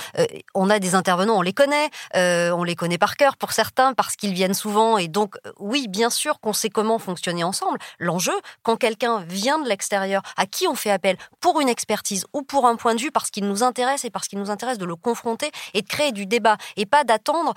[0.54, 4.16] on a des intervenants, on les connaît, on les connaît par cœur pour certains parce
[4.16, 4.98] qu'ils viennent souvent.
[4.98, 7.78] Et donc, oui, bien sûr qu'on sait comment fonctionner ensemble.
[7.98, 12.42] L'enjeu, quand quelqu'un vient de l'extérieur, à qui on fait appel pour une expertise ou
[12.42, 14.86] pour un point de vue parce qu'il nous intéresse et parce qu'il nous intéresse de
[14.86, 17.54] le confronter et de créer du débat et pas d'attendre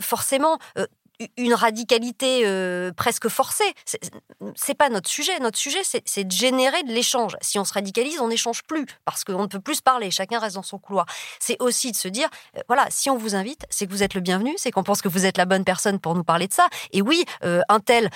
[0.00, 0.58] forcément
[1.36, 3.74] une radicalité euh, presque forcée.
[4.54, 5.38] C'est pas notre sujet.
[5.40, 7.36] Notre sujet, c'est de générer de l'échange.
[7.40, 10.10] Si on se radicalise, on n'échange plus parce qu'on ne peut plus se parler.
[10.10, 11.06] Chacun reste dans son couloir.
[11.40, 14.14] C'est aussi de se dire, euh, voilà, si on vous invite, c'est que vous êtes
[14.14, 16.52] le bienvenu, c'est qu'on pense que vous êtes la bonne personne pour nous parler de
[16.52, 16.66] ça.
[16.92, 18.10] Et oui, euh, un tel,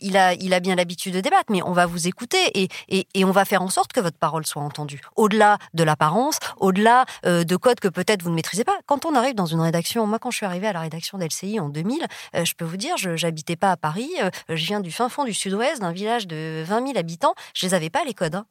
[0.00, 3.06] il a, il a bien l'habitude de débattre, mais on va vous écouter et, et,
[3.14, 5.00] et, on va faire en sorte que votre parole soit entendue.
[5.16, 8.76] Au-delà de l'apparence, au-delà de codes que peut-être vous ne maîtrisez pas.
[8.86, 11.60] Quand on arrive dans une rédaction, moi, quand je suis arrivée à la rédaction d'LCI
[11.60, 12.06] en 2000,
[12.48, 15.24] je peux vous dire, je n'habitais pas à Paris, euh, je viens du fin fond
[15.24, 18.34] du sud-ouest, d'un village de 20 000 habitants, je les avais pas les codes.
[18.34, 18.46] Hein.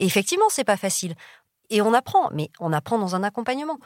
[0.00, 1.14] Et effectivement, c'est pas facile.
[1.70, 3.78] Et on apprend, mais on apprend dans un accompagnement.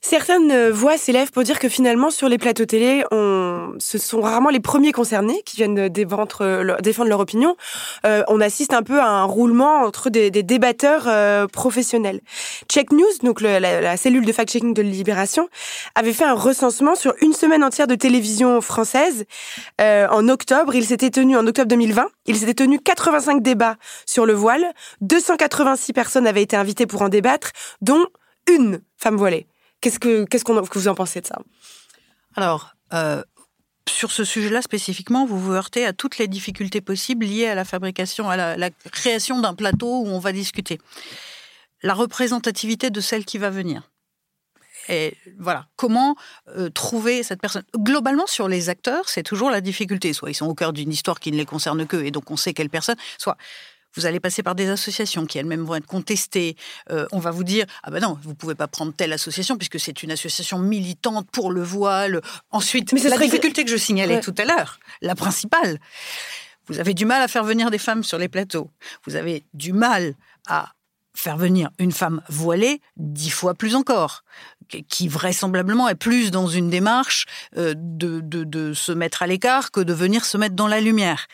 [0.00, 4.60] Certaines voix s'élèvent pour dire que finalement, sur les plateaux télé, ce sont rarement les
[4.60, 7.56] premiers concernés qui viennent défendre, défendre leur opinion.
[8.06, 12.20] Euh, on assiste un peu à un roulement entre des, débatteurs euh, professionnels.
[12.70, 15.48] Check News, donc la, cellule de fact-checking de Libération,
[15.94, 19.24] avait fait un recensement sur une semaine entière de télévision française.
[19.80, 23.76] Euh, en octobre, il s'était tenu, en octobre 2020, il s'était tenu 85 débats
[24.06, 24.72] sur le voile.
[25.00, 28.06] 286 personnes avaient été invitées pour en débattre, dont
[28.48, 29.46] une femme voilée.
[29.80, 31.38] Qu'est-ce que qu'est-ce qu'on que vous en pensez de ça?
[32.34, 32.74] Alors.
[32.92, 33.22] Euh,
[33.88, 37.64] sur ce sujet-là spécifiquement, vous vous heurtez à toutes les difficultés possibles liées à la
[37.64, 40.78] fabrication, à la, création d'un plateau où on va discuter.
[41.82, 43.90] La représentativité de celle qui va venir.
[44.88, 46.16] Et voilà, comment
[46.56, 47.64] euh, trouver cette personne?
[47.76, 50.12] Globalement, sur les acteurs, c'est toujours la difficulté.
[50.12, 52.36] Soit ils sont au cœur d'une histoire qui ne les concerne qu'eux, et donc on
[52.36, 52.96] sait quelle personne.
[53.18, 53.36] Soit
[53.98, 56.56] vous allez passer par des associations qui elles-mêmes vont être contestées.
[56.90, 59.80] Euh, on va vous dire ah ben non, vous pouvez pas prendre telle association puisque
[59.80, 62.20] c'est une association militante pour le voile.
[62.50, 64.20] Ensuite, Mais la difficulté que je signalais ouais.
[64.20, 65.80] tout à l'heure, la principale,
[66.68, 68.70] vous avez du mal à faire venir des femmes sur les plateaux.
[69.04, 70.14] Vous avez du mal
[70.46, 70.72] à
[71.14, 74.22] faire venir une femme voilée dix fois plus encore,
[74.88, 77.26] qui vraisemblablement est plus dans une démarche
[77.56, 80.80] euh, de, de, de, se mettre à l'écart que de venir se mettre dans la
[80.80, 81.26] lumière.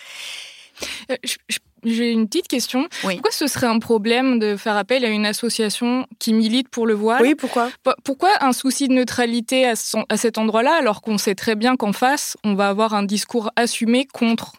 [1.11, 2.89] Euh, je, je j'ai une petite question.
[3.05, 3.15] Oui.
[3.15, 6.95] Pourquoi ce serait un problème de faire appel à une association qui milite pour le
[6.95, 7.23] voile?
[7.23, 7.71] Oui, pourquoi?
[8.05, 11.77] Pourquoi un souci de neutralité à, son, à cet endroit-là, alors qu'on sait très bien
[11.77, 14.53] qu'en face, on va avoir un discours assumé contre?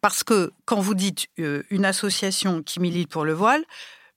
[0.00, 3.64] Parce que quand vous dites euh, une association qui milite pour le voile,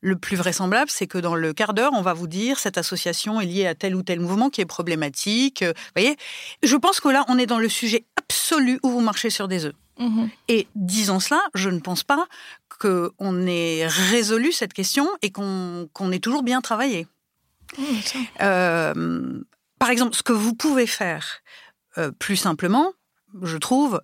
[0.02, 3.42] le plus vraisemblable, c'est que dans le quart d'heure, on va vous dire cette association
[3.42, 5.64] est liée à tel ou tel mouvement qui est problématique.
[5.64, 6.16] Vous voyez?
[6.62, 9.66] Je pense que là, on est dans le sujet absolu où vous marchez sur des
[9.66, 9.74] œufs.
[9.98, 10.28] Mmh.
[10.50, 12.28] Et disant cela, je ne pense pas
[12.80, 17.08] qu'on ait résolu cette question et qu'on qu ait toujours bien travaillé.
[17.78, 17.84] Mmh,
[18.42, 19.44] euh,
[19.80, 21.42] par exemple, ce que vous pouvez faire
[21.98, 22.94] euh, plus simplement,
[23.42, 24.02] je trouve,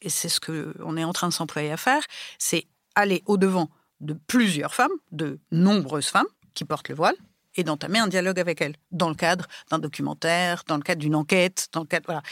[0.00, 2.02] et c'est ce qu'on est en train de s'employer à faire,
[2.38, 3.70] c'est aller au-devant
[4.00, 7.16] de plusieurs femmes, de nombreuses femmes qui portent le voile,
[7.56, 11.14] et d'entamer un dialogue avec elles, dans le cadre d'un documentaire, dans le cadre d'une
[11.14, 12.06] enquête, dans le cadre...
[12.06, 12.22] Voilà.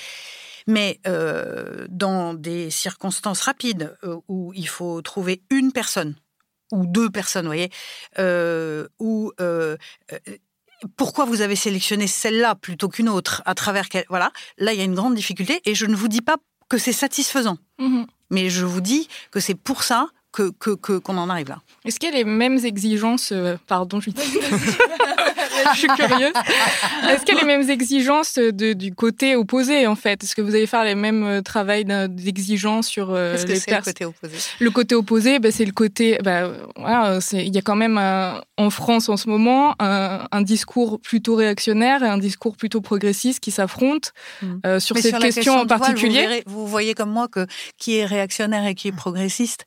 [0.69, 6.15] Mais euh, dans des circonstances rapides euh, où il faut trouver une personne
[6.71, 7.71] ou deux personnes, vous voyez,
[8.19, 9.77] euh, ou euh,
[10.97, 14.83] pourquoi vous avez sélectionné celle-là plutôt qu'une autre à travers quelle, voilà, là il y
[14.83, 16.37] a une grande difficulté et je ne vous dis pas
[16.69, 18.05] que c'est satisfaisant, mmh.
[18.31, 21.63] mais je vous dis que c'est pour ça que qu'on que, qu en arrive là.
[21.85, 24.11] Est-ce qu'il y a les mêmes exigences euh, Pardon, je
[25.75, 26.33] je suis curieuse.
[27.11, 30.23] Est-ce qu'il y a les mêmes exigences de, du côté opposé, en fait?
[30.23, 34.05] Est-ce que vous allez faire les mêmes euh, travail d'exigence sur euh, que le côté
[34.05, 34.37] opposé?
[34.61, 36.19] Le côté opposé, bah, c'est le côté...
[36.23, 40.43] Bah, voilà, il y a quand même un, en France en ce moment un, un,
[40.43, 44.11] discours plutôt réactionnaire et un discours plutôt progressiste qui s'affrontent
[44.43, 44.47] mmh.
[44.67, 46.11] euh, sur Mais cette sur question, question en particulier.
[46.11, 47.47] Voile, vous, verrez, vous, voyez comme moi que
[47.79, 49.65] qui est réactionnaire et qui est progressiste.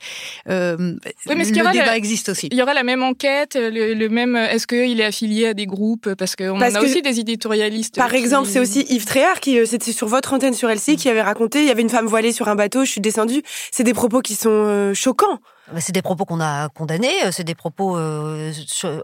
[0.50, 0.96] Euh,
[1.28, 2.48] oui, mais le débat la, existe aussi.
[2.52, 4.36] Il y aura la même enquête, le, le même.
[4.36, 5.81] Est-ce qu'il est affilié à des groupes
[6.18, 7.96] Parce qu'on a que, aussi des éditorialistes.
[7.96, 8.18] Par qui...
[8.18, 11.22] exemple, c'est aussi Yves Tréhard qui, euh, c'était sur votre antenne sur LCI, qui avait
[11.22, 13.42] raconté, il y avait une femme voilée sur un bateau, je suis descendue.
[13.72, 15.40] C'est des propos qui sont euh, choquants.
[15.80, 18.52] C'est des propos qu'on a condamnés, c'est des propos euh,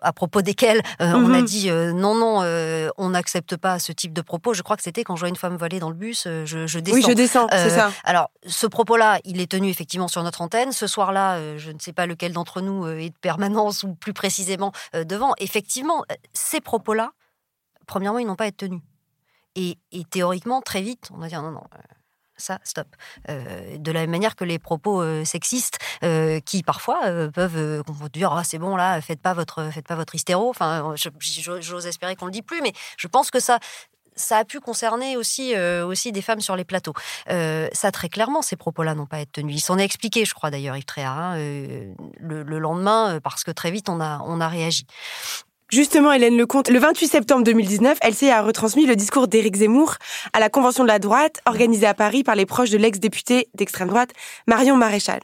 [0.01, 1.25] à propos desquels euh, Mhm.
[1.25, 4.53] on a dit euh, non, non, euh, on n'accepte pas ce type de propos.
[4.53, 6.67] Je crois que c'était quand je vois une femme voilée dans le bus, euh, je,
[6.67, 6.97] je descends.
[6.97, 7.91] Oui, je descends, c'est ça.
[8.03, 10.71] Alors, ce propos-là, il est tenu effectivement sur notre antenne.
[10.71, 13.93] Ce soir-là, euh, je ne sais pas lequel d'entre nous euh, est de permanence ou
[13.95, 15.33] plus précisément euh, devant.
[15.39, 16.03] Effectivement,
[16.33, 17.11] ces propos-là,
[17.85, 18.81] premièrement, ils n'ont pas à être tenus.
[19.55, 21.63] Et, et, théoriquement, très vite, on va dire non, non
[22.37, 22.87] ça, stop.
[23.29, 26.99] Euh, de la même manière que les propos euh, sexistes, euh, qui parfois
[27.33, 27.83] peuvent
[28.13, 30.49] dire ah c'est bon là, faites pas votre, faites pas votre hystéro.
[30.49, 33.59] Enfin, j'ose espérer qu'on le dit plus, mais je pense que ça,
[34.15, 36.93] ça a pu concerner aussi, aussi des femmes sur les plateaux.
[37.27, 39.57] Ça, très clairement, ces propos-là n'ont pas été tenus.
[39.57, 43.43] Il s'en est expliqué, je crois d'ailleurs, Yves Tréhard, hein, euh, le, le, lendemain, parce
[43.43, 44.85] que très vite, on a, on a réagi.
[45.69, 49.95] Justement, Hélène Lecomte, le 28 septembre 2019, LCI a retransmis le discours d'Éric Zemmour
[50.31, 53.89] à la Convention de la droite, organisée à Paris par les proches de l'ex-député d'extrême
[53.89, 54.11] droite
[54.47, 55.19] Marion Maréchal.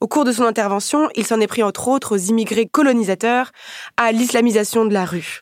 [0.00, 3.50] Au cours de son intervention, il s'en est pris entre autres aux immigrés colonisateurs,
[3.96, 5.40] à l'islamisation de la rue.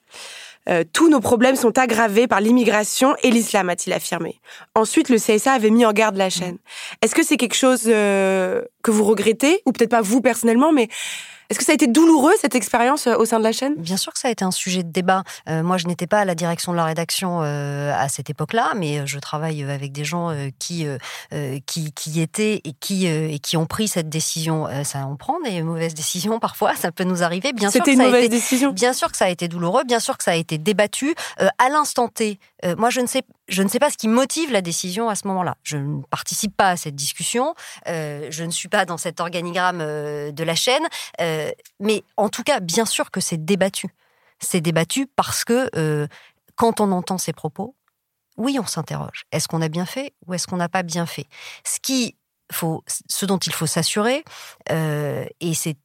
[0.68, 4.40] Euh, tous nos problèmes sont aggravés par l'immigration et l'islam, a-t-il affirmé.
[4.76, 6.58] Ensuite, le CSA avait mis en garde la chaîne.
[7.02, 10.88] Est-ce que c'est quelque chose euh, que vous regrettez, ou peut-être pas vous personnellement, mais
[11.48, 13.74] est-ce que ça a été douloureux cette expérience euh, au sein de la chaîne?
[13.76, 15.22] Bien sûr que ça a été un sujet de débat.
[15.48, 18.72] Euh, moi, je n'étais pas à la direction de la rédaction euh, à cette époque-là,
[18.76, 20.86] mais je travaille avec des gens qui
[21.66, 24.68] qui, qui étaient et qui et qui ont pris cette décision.
[24.84, 27.52] ça, on prend des mauvaises décisions parfois, ça peut nous arriver.
[27.52, 28.72] Bien sûr, une mauvaise décision.
[28.72, 29.84] Bien sûr que ça a été douloureux.
[29.84, 31.14] Bien sûr que ça a été débattu
[31.58, 32.38] à l'instant T.
[32.76, 35.26] moi, je ne sais je ne sais pas ce qui motive la décision à ce
[35.28, 35.56] moment-là.
[35.62, 37.54] Je ne participe pas à cette discussion,
[37.88, 40.86] euh, je ne suis pas dans cet organigramme euh, de la chaîne,
[41.20, 43.88] euh, mais en tout cas, bien sûr que c'est débattu.
[44.38, 46.06] C'est débattu parce que
[46.56, 47.74] quand on entend ces propos,
[48.36, 49.24] oui, on s'interroge.
[49.32, 51.26] Est-ce qu'on a bien fait ou est-ce qu'on n'a pas bien fait?
[51.64, 52.16] Ce qui
[52.52, 54.24] faut, ce dont il faut s'assurer,
[54.68, 55.76] et c'est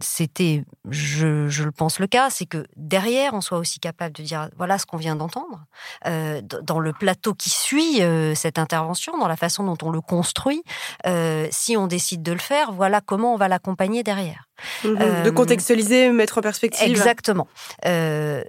[0.00, 4.22] c'était, je, je, le pense, le cas, c'est que derrière, on soit aussi capable de
[4.22, 5.64] dire voilà ce qu'on vient d'entendre,
[6.06, 10.00] euh, dans le plateau qui suit euh, cette intervention, dans la façon dont on le
[10.00, 10.62] construit.
[11.06, 14.48] Euh, si on décide de le faire, voilà comment on va l'accompagner derrière.
[14.84, 15.22] Mhm.
[15.24, 16.88] de contextualiser, mettre en perspective.
[16.88, 17.46] Exactement.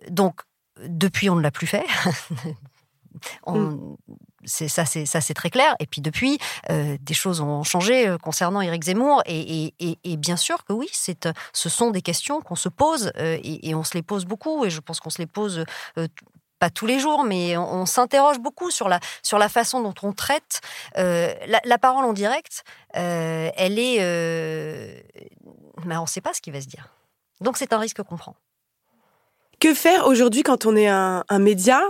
[0.10, 0.42] donc,
[0.88, 1.86] depuis, on ne l'a plus fait.
[3.46, 3.96] on, mm
[4.50, 5.76] c'est ça, c'est très clair.
[5.80, 6.40] Et puis depuis,
[6.70, 9.22] euh, des choses ont changé euh, concernant Éric Zemmour.
[9.26, 9.74] Et,
[10.18, 10.90] bien sûr que oui,
[11.26, 14.66] euh, ce sont des questions qu'on se pose et, on se les pose beaucoup.
[14.66, 15.64] Et je pense qu'on se les pose
[16.58, 19.00] pas tous les jours, mais on, s'interroge beaucoup sur la,
[19.50, 20.62] façon dont on traite
[20.96, 22.64] la, parole en direct.
[22.94, 24.00] elle est,
[25.86, 26.90] mais on ne sait pas ce qui va se dire.
[27.40, 28.36] Donc c'est un risque qu'on prend.
[29.60, 31.82] Que faire aujourd'hui quand on est un média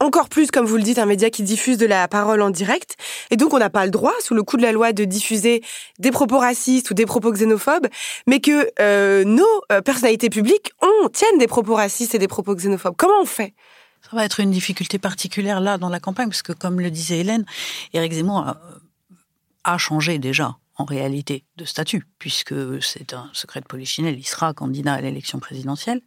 [0.00, 2.96] encore plus, comme vous le dites, un média qui diffuse de la parole en direct.
[3.30, 5.62] Et donc, on n'a pas le droit, sous le coup de la loi, de diffuser
[5.98, 7.86] des propos racistes ou des propos xénophobes,
[8.26, 12.54] mais que euh, nos euh, personnalités publiques ont, tiennent des propos racistes et des propos
[12.54, 12.94] xénophobes.
[12.96, 13.54] Comment on fait?
[14.02, 17.18] Ça va être une difficulté particulière là dans la campagne, parce que comme le disait
[17.18, 17.44] Hélène,
[17.92, 18.60] Éric Zemmour a,
[19.64, 24.54] a changé déjà en réalité de statut, puisque c'est un secret de polichinelle, il sera
[24.54, 26.00] candidat à l'élection présidentielle.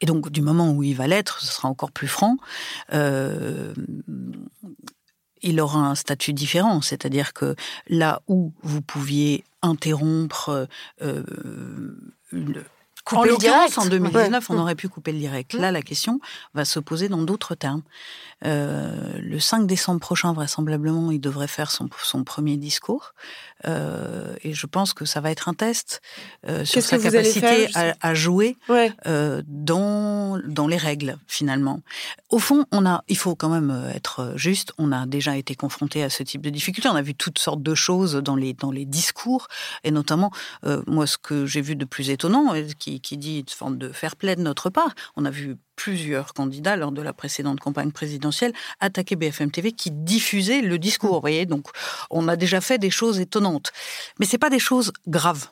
[0.00, 2.36] Et donc, du moment où il va l'être, ce sera encore plus franc.
[2.92, 3.74] Euh,
[5.42, 7.54] il aura un statut différent, c'est-à-dire que
[7.88, 10.68] là où vous pouviez interrompre
[11.00, 11.22] euh,
[12.32, 12.64] une,
[13.16, 15.54] en l'occurrence, en 2019, on aurait pu couper le direct.
[15.54, 16.20] Là, la question
[16.54, 17.82] va se poser dans d'autres termes.
[18.44, 23.14] Euh, le 5 décembre prochain, vraisemblablement, il devrait faire son, son premier discours.
[23.66, 26.00] Euh, et je pense que ça va être un test
[26.46, 28.56] euh, sur sa capacité à, à, jouer
[29.06, 31.80] euh, dans, dans les règles, finalement.
[32.30, 35.56] Au fond, on a, il faut quand même euh, être juste, on a déjà été
[35.56, 36.88] confronté à ce type de difficultés.
[36.88, 39.48] On a vu toutes sortes de choses dans les, dans les discours,
[39.82, 40.30] et notamment,
[40.64, 43.90] euh, moi, ce que j'ai vu de plus étonnant, qui, qui dit une forme de
[43.90, 47.92] fair play de notre part, on a vu plusieurs candidats lors de la précédente campagne
[47.92, 51.14] présidentielle attaquer BFM TV qui diffusait le discours.
[51.14, 51.68] Vous voyez, donc
[52.10, 53.70] on a déjà fait des choses étonnantes,
[54.18, 55.46] mais c'est pas des choses graves.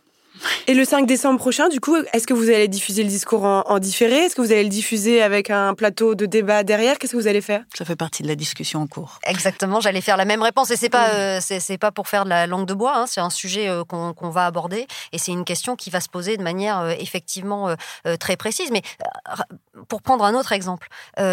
[0.66, 3.78] Et le 5 décembre prochain, du coup, est-ce que vous allez diffuser le discours en,
[3.78, 4.16] différé?
[4.16, 6.98] Est-ce que vous allez le diffuser avec un plateau de débat derrière?
[6.98, 7.62] Qu'est-ce que vous allez faire?
[7.74, 9.18] Ça fait partie de la discussion en cours.
[9.24, 10.70] Exactement, j'allais faire la même réponse.
[10.70, 12.96] Et c'est pas, euh, c'est pas pour faire de la langue de bois.
[12.96, 13.04] Hein.
[13.06, 16.36] C'est un sujet euh, qu'on va aborder et c'est une question qui va se poser
[16.36, 17.74] de manière euh, effectivement
[18.20, 18.70] très précise.
[18.70, 18.82] Mais
[19.88, 20.88] pour prendre un autre exemple,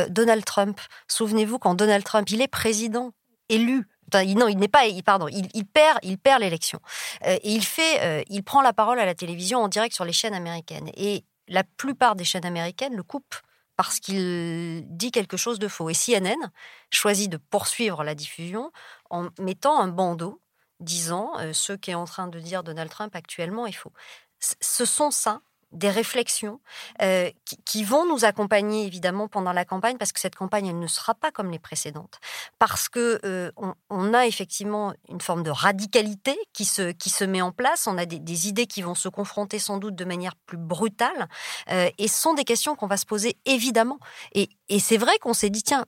[0.10, 0.80] Donald Trump.
[1.08, 3.12] Souvenez-vous quand Donald Trump, il est président
[3.49, 3.88] élu
[4.36, 4.82] non, il n'est pas.
[5.05, 6.80] pardon, il, perd, il perd l'élection.
[7.26, 10.05] Euh, et il fait, euh, il prend la parole à la télévision en direct sur
[10.05, 10.89] les chaînes américaines.
[10.95, 13.36] Et la plupart des chaînes américaines le coupent
[13.76, 15.89] parce qu'il dit quelque chose de faux.
[15.89, 16.51] Et CNN
[16.89, 18.72] choisit de poursuivre la diffusion
[19.09, 20.41] en mettant un bandeau
[20.80, 23.93] disant euh, ce qu'est en train de dire Donald Trump actuellement est faux.
[24.39, 25.41] ce sont ça
[25.74, 26.59] des réflexions
[27.01, 27.30] euh,
[27.65, 31.15] qui, vont nous accompagner évidemment pendant la campagne parce que cette campagne elle ne sera
[31.15, 32.19] pas comme les précédentes.
[32.59, 33.51] Parce que euh,
[33.89, 37.88] on, a effectivement une forme de radicalité qui se qui se met en place.
[37.88, 41.28] On a des, idées qui vont se confronter sans doute de manière plus brutale
[41.71, 43.99] euh, et ce sont des questions qu'on va se poser évidemment.
[44.34, 45.86] Et, et c'est vrai qu'on s'est dit tiens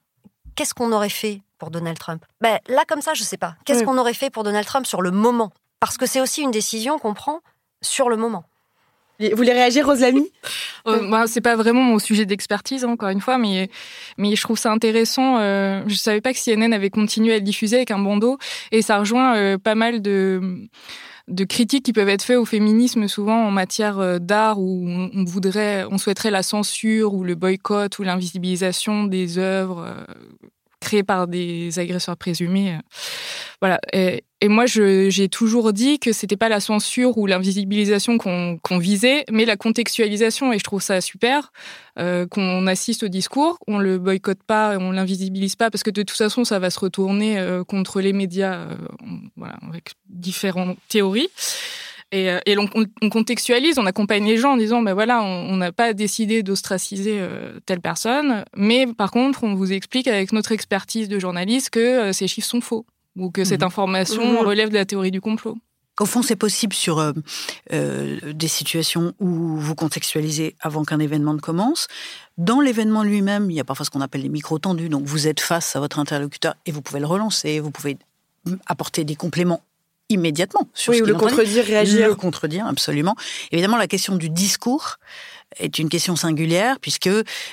[0.55, 2.25] qu'est-ce qu'on aurait fait pour Donald Trump?
[2.41, 3.55] Ben, là comme ça je sais pas.
[3.65, 5.51] Qu'est-ce qu'on aurait fait pour Donald Trump sur le moment?
[5.79, 7.41] Parce que c'est aussi une décision qu'on prend
[7.81, 8.45] sur le moment
[9.20, 10.30] vous voulez réagir, Rose Lamy
[10.88, 13.70] euh, moi, c'est pas vraiment mon sujet d'expertise, hein, encore une fois, mais
[14.18, 15.38] mais je trouve ça intéressant.
[15.39, 18.38] Euh, je savais pas que CNN avait continué à le diffuser avec un bandeau,
[18.72, 20.68] et ça rejoint euh, pas mal de
[21.28, 25.24] de critiques qui peuvent être faites au féminisme souvent en matière euh, d'art où on
[25.24, 30.05] voudrait, on souhaiterait la censure ou le boycott ou l'invisibilisation des œuvres
[30.86, 32.77] euh, créées par des agresseurs présumés.
[33.61, 33.79] Voilà.
[33.93, 39.43] Et, moi, j'ai toujours dit que c'était pas la censure ou l'invisibilisation qu'on visait, mais
[39.43, 40.53] la contextualisation.
[40.53, 41.51] Et je trouve ça super
[41.97, 46.03] euh, qu'on assiste au discours, on le boycotte pas, on l'invisibilise pas, parce que de
[46.03, 48.75] toute façon, ça va se retourner euh, contre les médias, euh,
[49.38, 51.29] voilà, avec différentes théories.
[52.12, 52.70] Et, et on,
[53.01, 57.20] on, contextualise, on accompagne les gens en disant, ben voilà, on n'a pas décidé d'ostraciser
[57.66, 62.28] telle personne, mais par contre, on vous explique avec notre expertise de journaliste que ces
[62.28, 62.86] chiffres sont faux
[63.18, 63.68] ou que cette mhm.
[63.68, 64.47] information mhm.
[64.47, 65.58] relève de la théorie du complot.
[65.99, 67.14] Au fond, c'est possible sur euh,
[67.72, 71.88] euh, des situations où vous contextualisez avant qu'un événement ne commence.
[72.38, 74.89] Dans l'événement lui-même, il y a parfois ce qu'on appelle les micros tendus.
[74.89, 77.97] Donc, vous êtes face à votre interlocuteur et vous pouvez le relancer, vous pouvez
[78.68, 79.62] apporter des compléments
[80.10, 82.08] immédiatement sur oui, ce ou le contredire, réagir.
[82.08, 83.16] Le contredire, absolument.
[83.51, 84.97] Évidemment, la question du discours,
[85.60, 87.10] est une question singulière puisque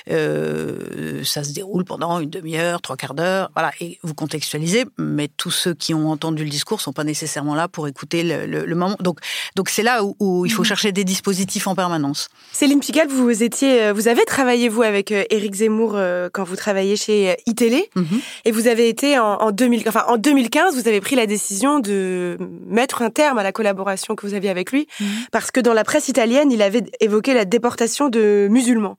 [0.09, 5.29] euh, ça se déroule pendant une demi-heure, trois quarts d'heure, voilà, et vous contextualisez, mais
[5.37, 8.95] tous ceux qui ont entendu le discours sont pas nécessairement là pour écouter le, moment.
[8.99, 9.19] Donc,
[9.55, 10.67] donc c'est là où, il faut mhm.
[10.67, 12.29] chercher des dispositifs en permanence.
[12.51, 15.97] Céline Pigalle, vous étiez, euh, vous avez travaillé vous avec euh, Éric Zemmour
[16.33, 18.19] quand vous travailliez chez iTélé, mhm.
[18.45, 22.37] et vous avez été en, 2000, enfin en 2015, vous avez pris la décision de
[22.67, 25.07] mettre un terme à la collaboration que vous aviez avec lui, mhm.
[25.31, 28.97] parce que dans la presse italienne, il avait évoqué la déportation de musulmans.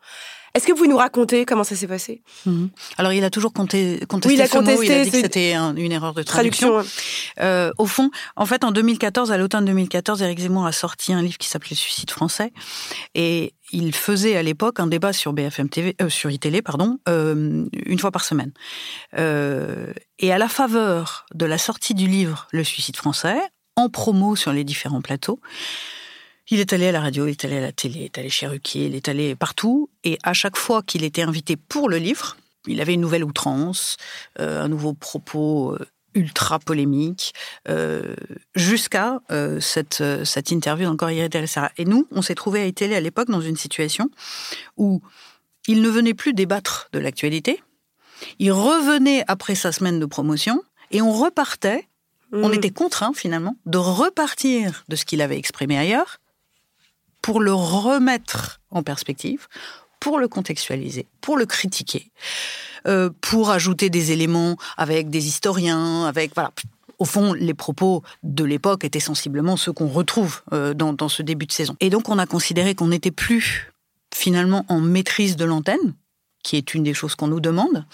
[0.55, 2.22] Est-ce que vous nous racontez comment ça s'est passé?
[2.47, 2.70] Mhm.
[2.97, 5.55] Alors, il a toujours compté, contesté il a ce mot, il a dit que c'était
[5.55, 6.80] une erreur de traduction.
[7.41, 11.22] Euh, au fond, en fait, en 2014, à l'automne 2014, Éric Zemmour a sorti un
[11.22, 12.53] livre qui s'appelait Suicide français,
[13.16, 17.64] et il faisait à l'époque un débat sur BFM TV, euh, sur iTélé, pardon, euh,
[17.72, 18.53] une fois par semaine.
[19.16, 23.41] et à la faveur de la sortie du livre Le Suicide français,
[23.74, 25.41] en promo sur les différents plateaux,
[26.51, 28.29] il est allé à la radio, il est allé à la télé, il est allé
[28.29, 29.89] chez Ruquier, il est allé partout.
[30.05, 32.37] Et à chaque fois qu'il était invité pour le livre,
[32.67, 33.97] il avait une nouvelle outrance,
[34.41, 37.35] euh, un nouveau propos euh, ultra polémique,
[37.69, 38.15] euh,
[38.55, 39.21] jusqu'à
[39.61, 41.73] cette, cette interview encore hier Sarah.
[41.77, 44.11] Et nous, on s'est trouvé à télé à l'époque dans une situation
[44.77, 45.03] où
[45.67, 47.61] il ne venait plus débattre de l'actualité,
[48.39, 51.89] il revenait après sa semaine de promotion, et on repartait
[52.33, 52.55] on mmh.
[52.55, 56.19] était contraint finalement de repartir de ce qu'il avait exprimé ailleurs
[57.25, 59.49] pour le remettre en perspective,
[59.99, 62.11] pour le contextualiser, pour le critiquer,
[62.87, 66.53] euh, pour ajouter des éléments avec des historiens, avec voilà.
[66.99, 71.22] Au fond, les propos de l'époque étaient sensiblement ceux qu'on retrouve euh, dans, dans ce
[71.22, 71.77] début de saison.
[71.81, 73.72] Et donc, on a considéré qu'on n'était plus
[74.14, 75.95] finalement en maîtrise de l'antenne,
[76.43, 77.87] qui est une des choses qu'on nous demande,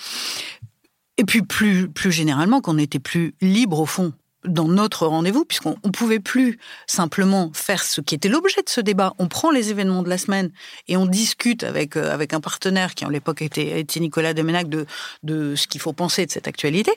[1.19, 4.13] et puis plus, plus généralement qu'on n'était plus libre au fond
[4.45, 8.81] dans notre rendez-vous, puisqu'on ne pouvait plus simplement faire ce qui était l'objet de ce
[8.81, 9.15] débat.
[9.19, 10.51] On prend les événements de la semaine
[10.89, 14.69] et on discute avec, euh, avec un partenaire qui, en l'époque, était, était Nicolas Demenac
[14.69, 14.87] de,
[15.23, 16.93] de ce qu'il faut penser de cette actualité.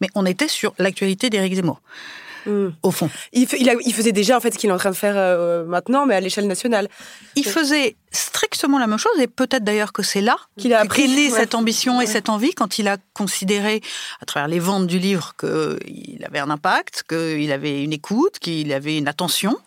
[0.00, 1.80] Mais on était sur l'actualité d'Éric Zemmour.
[2.46, 2.68] Hmm.
[2.82, 3.10] Au fond.
[3.32, 6.06] Il, il, faisait déjà en fait ce qu'il est en train de faire euh, maintenant,
[6.06, 6.88] mais à l'échelle nationale.
[7.34, 11.30] Il faisait strictement la même chose, et peut-être d'ailleurs que c'est là qu'il a pris
[11.30, 13.82] cette ambition et cette envie quand il a considéré,
[14.20, 18.72] à travers les ventes du livre, qu'il avait un impact, qu'il avait une écoute, qu'il
[18.72, 19.58] avait une attention.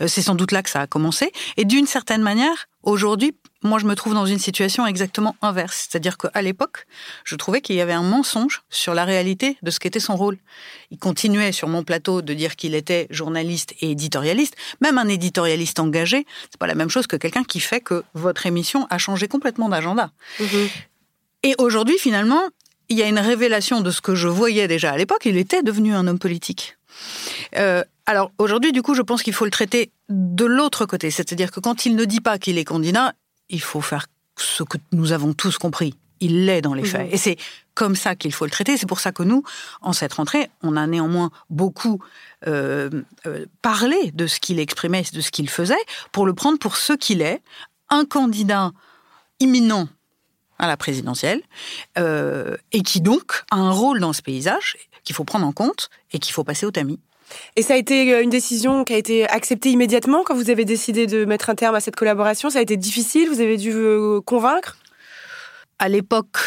[0.00, 1.32] Euh, c'est sans doute là que ça a commencé.
[1.56, 5.88] Et d'une certaine manière, aujourd'hui, moi, je me trouve dans une situation exactement inverse.
[5.88, 6.86] C'est-à-dire qu'à l'époque,
[7.24, 10.38] je trouvais qu'il y avait un mensonge sur la réalité de ce qu'était son rôle.
[10.90, 14.56] Il continuait sur mon plateau de dire qu'il était journaliste et éditorialiste.
[14.80, 18.46] Même un éditorialiste engagé, c'est pas la même chose que quelqu'un qui fait que votre
[18.46, 20.10] émission a changé complètement d'agenda.
[20.38, 20.68] Mhm.
[21.42, 22.42] Et aujourd'hui, finalement,
[22.88, 25.26] il y a une révélation de ce que je voyais déjà à l'époque.
[25.26, 26.76] Il était devenu un homme politique.
[27.56, 31.10] Euh, alors aujourd'hui, du coup, je pense qu'il faut le traiter de l'autre côté.
[31.10, 33.14] C'est-à-dire que quand il ne dit pas qu'il est candidat,
[33.50, 35.94] il faut faire ce que nous avons tous compris.
[36.20, 37.08] Il l'est dans les faits.
[37.12, 37.36] Et c'est
[37.74, 38.76] comme ça qu'il faut le traiter.
[38.76, 39.42] C'est pour ça que nous,
[39.80, 42.02] en cette rentrée, on a néanmoins beaucoup
[42.46, 42.90] euh,
[43.26, 45.82] euh, parlé de ce qu'il exprimait, de ce qu'il faisait,
[46.12, 47.40] pour le prendre pour ce qu'il est,
[47.88, 48.72] un candidat
[49.40, 49.88] imminent
[50.58, 51.40] à la présidentielle,
[51.98, 55.88] euh, et qui donc a un rôle dans ce paysage qu'il faut prendre en compte
[56.12, 57.00] et qu'il faut passer au tamis.
[57.56, 60.64] Et ça a été euh, une décision qui a été acceptée immédiatement quand vous avez
[60.64, 62.50] décidé de mettre un terme à cette collaboration?
[62.50, 63.28] Ça a été difficile?
[63.28, 64.76] Vous avez dû euh, convaincre?
[65.78, 66.38] À l'époque,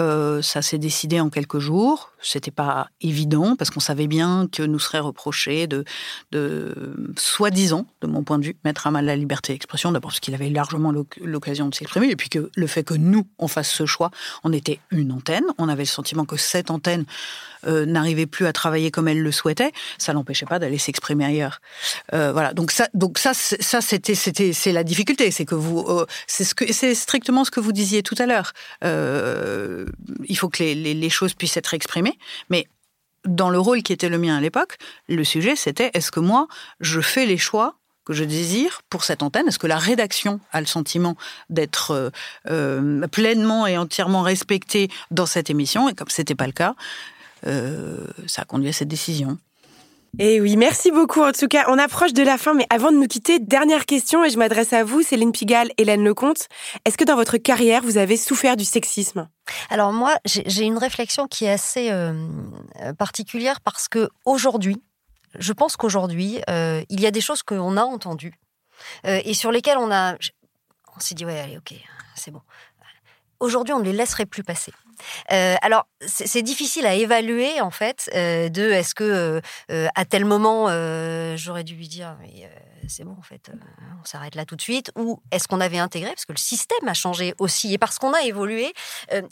[0.00, 2.11] euh, ça s'est décidé en quelques jours.
[2.22, 5.84] C'était pas évident parce qu'on savait bien que nous serait reproché de,
[6.30, 9.92] de soi-disant, de mon point de vue, mettre à mal la liberté d'expression.
[9.92, 13.26] D'abord parce qu'il avait largement l'occasion de s'exprimer et puis que le fait que nous
[13.38, 14.10] on fasse ce choix,
[14.44, 17.04] on était une antenne, on avait le sentiment que cette antenne
[17.66, 21.60] euh, n'arrivait plus à travailler comme elle le souhaitait, ça l'empêchait pas d'aller s'exprimer ailleurs.
[22.12, 22.54] Euh, voilà.
[22.54, 26.56] Donc ça, donc ça, c'était, c'était, c'est la difficulté, c'est que vous, euh, c'est ce
[26.56, 28.52] que, c'est strictement ce que vous disiez tout à l'heure.
[28.82, 32.11] il faut que les, les choses puissent être exprimées,
[32.50, 32.66] mais
[33.24, 34.76] dans le rôle qui était le mien à l'époque,
[35.08, 36.48] le sujet c'était est-ce que moi
[36.80, 39.46] je fais les choix que je désire pour cette antenne?
[39.46, 41.16] Est-ce que la rédaction a le sentiment
[41.50, 42.10] d'être
[43.12, 45.88] pleinement et entièrement respectée dans cette émission?
[45.88, 46.74] Et comme ce n'était pas le cas,
[47.46, 49.38] euh, ça a conduit à cette décision.
[50.18, 51.22] Et eh oui, merci beaucoup.
[51.22, 54.22] En tout cas, on approche de la fin, mais avant de nous quitter, dernière question,
[54.22, 56.48] et je m'adresse à vous, Céline Pigalle, Hélène Lecomte.
[56.84, 59.30] Est-ce que dans votre carrière, vous avez souffert du sexisme?
[59.70, 62.12] Alors moi, j'ai une réflexion qui est assez euh,
[62.98, 64.82] particulière parce que aujourd'hui,
[65.38, 68.34] je pense qu'aujourd'hui, euh, il y a des choses qu'on a entendues
[69.04, 70.16] et sur lesquelles on a,
[70.96, 71.72] on s'est dit ouais, allez, ok,
[72.16, 72.42] c'est bon.
[73.42, 74.72] Aujourd'hui, on ne les laisserait plus passer.
[75.32, 80.24] Euh, alors, c'est difficile à évaluer en fait euh, de est-ce que euh, à tel
[80.24, 80.68] moment
[81.36, 82.16] j'aurais dû lui dire
[82.88, 83.50] c'est bon en fait
[84.00, 84.90] on s'arrête là tout de suite.
[84.96, 88.12] Ou est-ce qu'on avait intégré parce que le système a changé aussi et parce qu'on
[88.12, 88.72] a évolué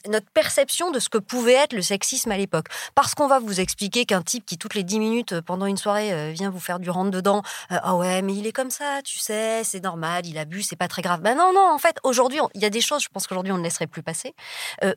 [0.08, 2.66] notre perception de ce que pouvait être le sexisme à l'époque.
[2.94, 6.32] Parce qu'on va vous expliquer qu'un type qui toutes les 10 minutes pendant une soirée
[6.32, 9.62] vient vous faire du rentre dedans ah ouais mais il est comme ça tu sais
[9.64, 12.62] c'est normal il abuse c'est pas très grave ben non non en fait aujourd'hui il
[12.62, 14.34] y a des choses je pense qu'aujourd'hui on ne laisserait plus passer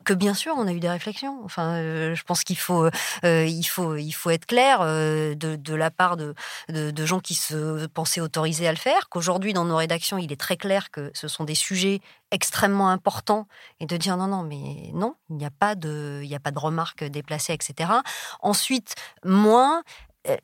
[0.03, 1.39] que bien sûr on a eu des réflexions.
[1.43, 2.85] Enfin, euh, je pense qu'il faut,
[3.23, 6.33] euh, il faut, il faut être clair euh, de, la part de,
[6.69, 9.09] de, gens qui se pensaient à le faire.
[9.09, 11.99] Qu'aujourd'hui, dans nos rédactions, il est très clair que ce sont des sujets
[12.31, 13.47] extrêmement importants
[13.79, 16.39] et de dire non, non, mais non, il n'y a pas de, il n'y a
[16.39, 17.89] pas de remarques déplacées, etc.
[18.41, 19.83] Ensuite, moins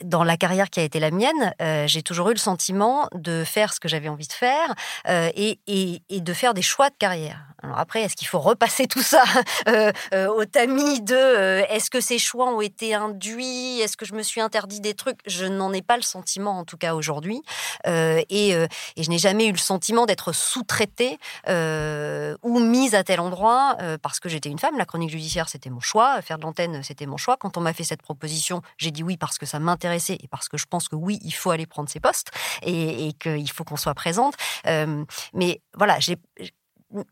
[0.04, 1.54] dans la carrière qui a été la mienne,
[1.86, 4.74] j'ai toujours eu le sentiment de faire ce que j'avais envie de faire
[5.08, 7.50] et, et, de faire des choix de carrière.
[7.62, 9.22] Alors après, est-ce qu'il faut repasser tout ça
[9.68, 14.06] euh, euh, au tamis de euh, est-ce que ces choix ont été induits Est-ce que
[14.06, 15.18] je me suis interdit des trucs?
[15.26, 17.42] Je n'en ai pas le sentiment, en tout cas aujourd'hui.
[17.86, 18.54] Et,
[18.96, 21.18] je n'ai jamais eu le sentiment d'être sous-traitée
[21.48, 24.76] ou mise à tel endroit parce que j'étais une femme.
[24.78, 26.20] La chronique judiciaire, c'était mon choix.
[26.22, 27.36] Faire de l'antenne, c'était mon choix.
[27.36, 30.48] Quand on m'a fait cette proposition, j'ai dit oui parce que ça m'intéressait et parce
[30.48, 32.30] que je pense que oui, il faut aller prendre ses postes
[32.62, 34.34] et, et qu'il faut qu'on soit présente.
[34.64, 36.16] mais voilà, j'ai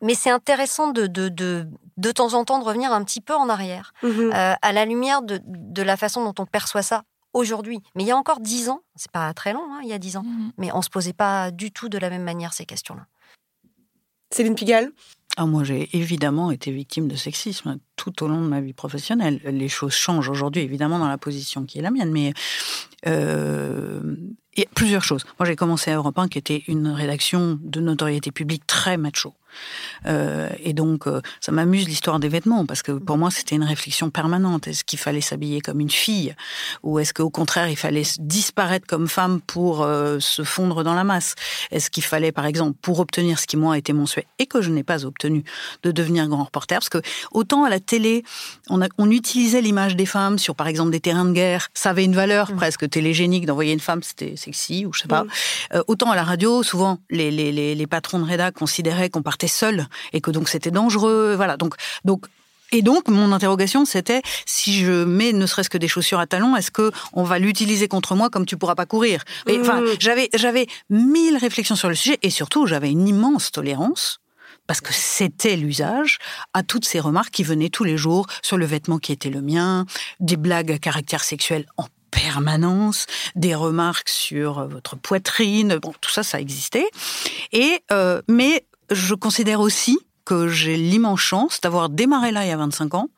[0.03, 3.35] mais c'est intéressant de, de, de, de, temps en temps de revenir un petit peu
[3.35, 7.05] en arrière, mmh euh, à la lumière de, de la façon dont on perçoit ça
[7.33, 7.81] aujourd'hui.
[7.95, 9.99] Mais il y a encore dix ans, c'est pas très long, hein, il y a
[9.99, 12.67] dix ans, mmh mais on se posait pas du tout de la même manière ces
[12.67, 13.07] questions-là.
[14.33, 14.91] Céline Pigalle?
[15.37, 19.40] Ah, moi, j'ai évidemment été victime de sexisme tout au long de ma vie professionnelle.
[19.44, 22.32] Les choses changent aujourd'hui, évidemment, dans la position qui est la mienne, mais
[23.07, 24.16] euh,
[24.62, 25.24] a plusieurs choses.
[25.38, 29.34] Moi, j'ai commencé à Europe 1, qui était une rédaction de notoriété publique très macho.
[30.07, 33.64] Euh, et donc, euh, ça m'amuse l'histoire des vêtements, parce que pour moi, c'était une
[33.64, 34.68] réflexion permanente.
[34.68, 36.34] Est-ce qu'il fallait s'habiller comme une fille
[36.82, 41.05] Ou est-ce qu'au contraire, il fallait disparaître comme femme pour euh, se fondre dans la
[41.05, 41.34] masse?
[41.70, 44.61] Est-ce qu'il fallait, par exemple, pour obtenir ce qui, moi, était mon souhait, et que
[44.61, 45.44] je n'ai pas obtenu,
[45.82, 46.78] de devenir grand reporter?
[46.78, 48.22] Parce que autant à la télé,
[48.70, 51.91] on, a, on utilisait l'image des femmes sur, par exemple, des terrains de guerre, ça
[51.91, 52.57] avait une valeur mmh.
[52.57, 55.24] presque télégénique d'envoyer une femme, c'était sexy, ou je sais pas.
[55.24, 55.80] Mmh.
[55.89, 59.49] autant à la radio, souvent, les, les, les, les patrons de rédac considéraient qu'on partait
[59.49, 61.34] seul et que donc c'était dangereux.
[61.36, 61.57] Voilà.
[61.57, 61.74] Donc,
[62.05, 62.26] donc
[62.70, 66.55] et donc, mon interrogation, c'était si je mets ne serait-ce que des chaussures à talons,
[66.55, 69.24] est-ce que on va l'utiliser contre moi comme tu pourras pas courir?
[69.49, 69.86] Enfin, mmh.
[69.99, 74.20] j'avais j'avais mille réflexions sur le sujet et surtout, j'avais une immense tolérance
[74.69, 76.19] parce que c'était l'usage,
[76.55, 79.43] à toutes ces remarques qui venaient tous les jours sur le vêtement qui était le
[79.43, 79.87] mien,
[80.21, 86.23] des blagues à caractère sexuel en permanence, des remarques sur votre poitrine, bon, tout ça,
[86.23, 86.89] ça existait.
[87.53, 89.99] Et euh, mais je considère aussi
[90.29, 93.09] que j'ai l'immense chance d'avoir démarré là il y a 25 ans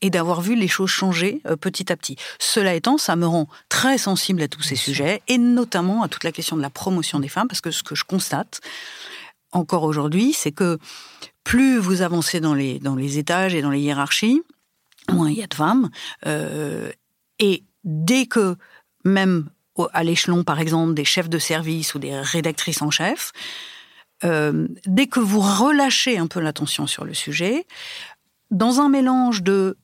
[0.00, 2.14] et d'avoir vu les choses changer euh, petit à petit.
[2.38, 6.22] Cela étant, ça me rend très sensible à tous ces sujets et notamment à toute
[6.22, 8.60] la question de la promotion des femmes parce que ce que je constate
[9.52, 10.78] encore aujourd'hui, c'est que
[11.44, 14.42] plus vous avancez dans les, étages et dans les hiérarchies,
[15.10, 15.90] moins il y a de femmes.
[16.26, 16.90] Euh,
[17.38, 18.56] et dès que,
[19.04, 19.48] même
[19.92, 23.32] à l'échelon, par exemple, des chefs de service ou des rédactrices en chef,
[24.24, 27.66] euh, dès que vous relâchez un peu l'attention sur le sujet,
[28.50, 29.76] dans un mélange de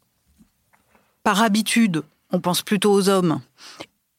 [1.24, 3.40] par habitude, on pense plutôt aux hommes,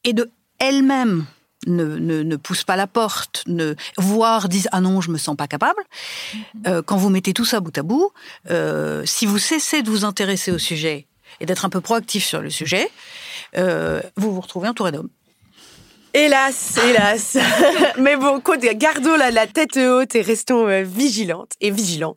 [0.04, 1.24] et de elles-mêmes
[1.66, 1.84] ne,
[2.22, 5.82] ne, poussent pas la porte, ne, voire disent ah non je me sens pas capable.
[5.82, 6.68] Mm-hmm.
[6.68, 8.10] Euh, quand vous mettez tout ça bout à bout,
[8.50, 11.06] euh, si vous cessez de vous intéresser au sujet
[11.40, 12.90] et d'être un peu proactif sur le sujet,
[13.56, 15.10] euh, vous vous retrouvez entouré d'hommes.
[16.12, 17.38] Hélas, hélas.
[17.98, 18.42] Mais bon,
[18.74, 22.16] gardons la, la tête haute et restons euh, vigilantes et vigilants.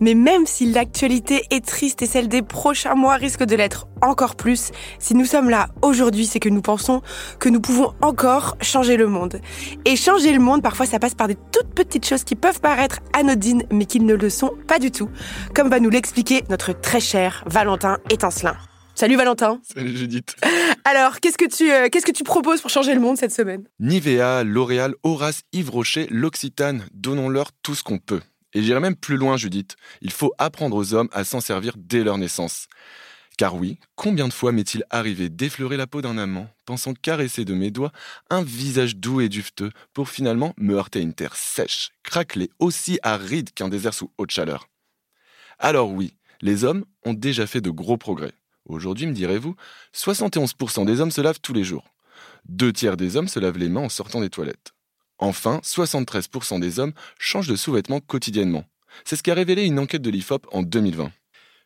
[0.00, 4.36] Mais même si l'actualité est triste et celle des prochains mois risque de l'être encore
[4.36, 4.70] plus,
[5.00, 7.02] si nous sommes là aujourd'hui, c'est que nous pensons
[7.40, 9.40] que nous pouvons encore changer le monde.
[9.84, 13.00] Et changer le monde, parfois, ça passe par des toutes petites choses qui peuvent paraître
[13.14, 15.10] anodines, mais qui ne le sont pas du tout.
[15.54, 18.54] Comme va nous l'expliquer notre très cher Valentin Étincelin.
[18.96, 19.60] Salut Valentin.
[19.74, 20.36] Salut Judith.
[20.84, 23.64] Alors, qu'est-ce que tu euh, qu'est-ce que tu proposes pour changer le monde cette semaine?
[23.80, 28.20] Nivea, L'Oréal, Horace, Yves Rocher, l'Occitane, donnons-leur tout ce qu'on peut.
[28.52, 32.04] Et j'irai même plus loin Judith, il faut apprendre aux hommes à s'en servir dès
[32.04, 32.68] leur naissance.
[33.36, 37.54] Car oui, combien de fois m'est-il arrivé d'effleurer la peau d'un amant, pensant caresser de
[37.54, 37.90] mes doigts
[38.30, 43.00] un visage doux et dufteux, pour finalement me heurter à une terre sèche, craquelée, aussi
[43.02, 44.68] aride qu'un désert sous haute chaleur?
[45.58, 48.34] Alors oui, les hommes ont déjà fait de gros progrès.
[48.66, 49.56] Aujourd'hui, me direz-vous,
[49.94, 51.94] 71% des hommes se lavent tous les jours.
[52.48, 54.72] Deux tiers des hommes se lavent les mains en sortant des toilettes.
[55.18, 58.64] Enfin, 73% des hommes changent de sous-vêtements quotidiennement.
[59.04, 61.12] C'est ce qu'a révélé une enquête de l'IFOP en 2020.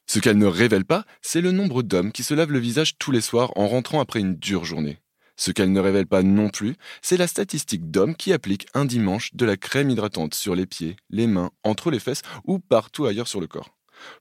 [0.07, 3.11] Ce qu'elle ne révèle pas, c'est le nombre d'hommes qui se lavent le visage tous
[3.11, 4.99] les soirs en rentrant après une dure journée.
[5.37, 9.35] Ce qu'elle ne révèle pas non plus, c'est la statistique d'hommes qui appliquent un dimanche
[9.35, 13.29] de la crème hydratante sur les pieds, les mains, entre les fesses ou partout ailleurs
[13.29, 13.77] sur le corps.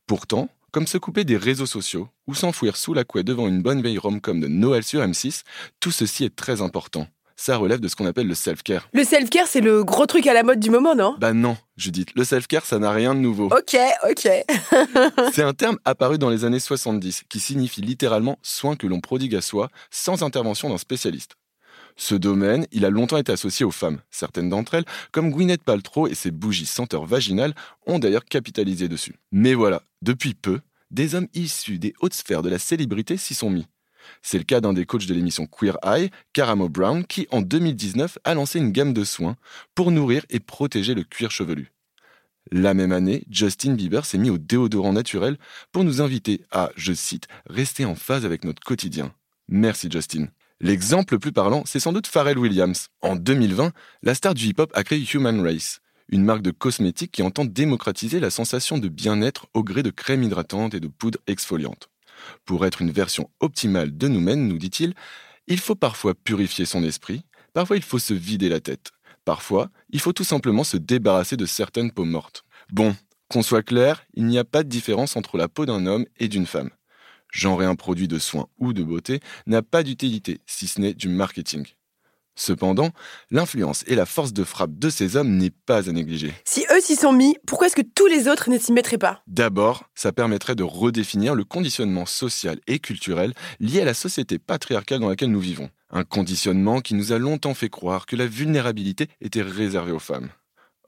[0.05, 3.81] Pourtant, comme se couper des réseaux sociaux ou s'enfouir sous la couette devant une bonne
[3.81, 5.43] veille rom-com de Noël sur M6,
[5.79, 7.07] tout ceci est très important.
[7.39, 8.89] Ça relève de ce qu'on appelle le self-care.
[8.93, 11.15] Le self-care, c'est le gros truc à la mode du moment, non?
[11.19, 12.09] Bah non, Judith.
[12.15, 13.45] Le self-care, ça n'a rien de nouveau.
[13.45, 13.77] Ok,
[14.09, 14.27] ok.
[15.33, 19.35] c'est un terme apparu dans les années 70 qui signifie littéralement soin que l'on prodigue
[19.35, 21.35] à soi sans intervention d'un spécialiste.
[21.97, 23.99] Ce domaine, il a longtemps été associé aux femmes.
[24.11, 27.55] Certaines d'entre elles, comme Gwyneth Paltrow et ses bougies senteurs vaginales,
[27.87, 29.15] ont d'ailleurs capitalisé dessus.
[29.31, 33.49] Mais voilà, depuis peu, des hommes issus des hautes sphères de la célébrité s'y sont
[33.49, 33.65] mis.
[34.21, 38.19] C'est le cas d'un des coachs de l'émission Queer Eye, Caramo Brown, qui en 2019
[38.23, 39.35] a lancé une gamme de soins
[39.75, 41.73] pour nourrir et protéger le cuir chevelu.
[42.51, 45.37] La même année, Justin Bieber s'est mis au déodorant naturel
[45.73, 49.13] pour nous inviter à, je cite, rester en phase avec notre quotidien.
[49.49, 50.27] Merci Justin.
[50.59, 52.87] L'exemple le plus parlant, c'est sans doute Pharrell Williams.
[53.01, 57.21] En 2020, la star du hip-hop a créé Human Race, une marque de cosmétiques qui
[57.21, 61.89] entend démocratiser la sensation de bien-être au gré de crème hydratante et de poudre exfoliante.
[62.43, 64.95] Pour être une version optimale de nous-mêmes, nous dit-il,
[65.45, 68.91] il faut parfois purifier son esprit, parfois il faut se vider la tête,
[69.25, 72.45] parfois il faut tout simplement se débarrasser de certaines peaux mortes.
[72.71, 72.95] Bon,
[73.29, 76.27] qu'on soit clair, il n'y a pas de différence entre la peau d'un homme et
[76.27, 76.71] d'une femme
[77.37, 81.07] genre un produit de soins ou de beauté, n'a pas d'utilité, si ce n'est du
[81.07, 81.65] marketing.
[82.35, 82.91] Cependant,
[83.31, 86.33] l'influence et la force de frappe de ces hommes n'est pas à négliger.
[86.45, 89.23] Si eux s'y sont mis, pourquoi est-ce que tous les autres ne s'y mettraient pas?
[89.25, 94.99] D'abord, ça permettrait de redéfinir le conditionnement social et culturel lié à la société patriarcale
[94.99, 95.71] dans laquelle nous vivons.
[95.89, 100.29] Un conditionnement qui nous a longtemps fait croire que la vulnérabilité était réservée aux femmes.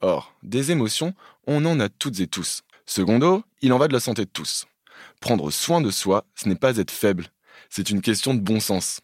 [0.02, 1.14] Or, des émotions,
[1.48, 2.62] on en a toutes et tous.
[2.86, 4.66] Secondo, il en va de la santé de tous.
[5.20, 7.26] Prendre soin de soi, ce n'est pas être faible,
[7.68, 9.00] c'est une question de bon sens.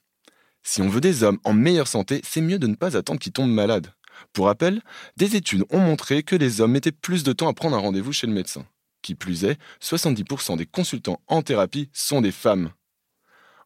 [0.63, 3.33] Si on veut des hommes en meilleure santé, c'est mieux de ne pas attendre qu'ils
[3.33, 3.93] tombent malades.
[4.33, 4.83] Pour rappel,
[5.17, 8.13] des études ont montré que les hommes mettaient plus de temps à prendre un rendez-vous
[8.13, 8.67] chez le médecin.
[9.03, 12.71] Qui plus est, 70% des consultants en thérapie sont des femmes.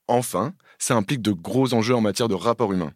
[0.09, 2.93] Enfin, ça implique de gros enjeux en matière de rapport humain.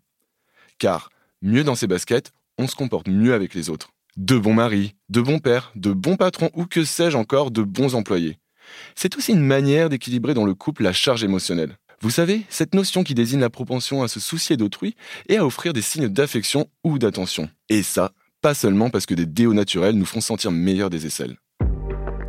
[0.79, 1.11] Car,
[1.43, 3.91] mieux dans ses baskets, on se comporte mieux avec les autres.
[4.17, 7.95] De bons maris, de bons pères, de bons patrons ou que sais-je encore, de bons
[7.95, 8.39] employés.
[8.95, 11.77] C'est aussi une manière d'équilibrer dans le couple la charge émotionnelle.
[12.01, 14.95] Vous savez, cette notion qui désigne la propension à se soucier d'autrui
[15.29, 17.49] et à offrir des signes d'affection ou d'attention.
[17.69, 18.13] Et ça,
[18.43, 21.37] pas seulement parce que des déos naturels nous font sentir meilleurs des aisselles.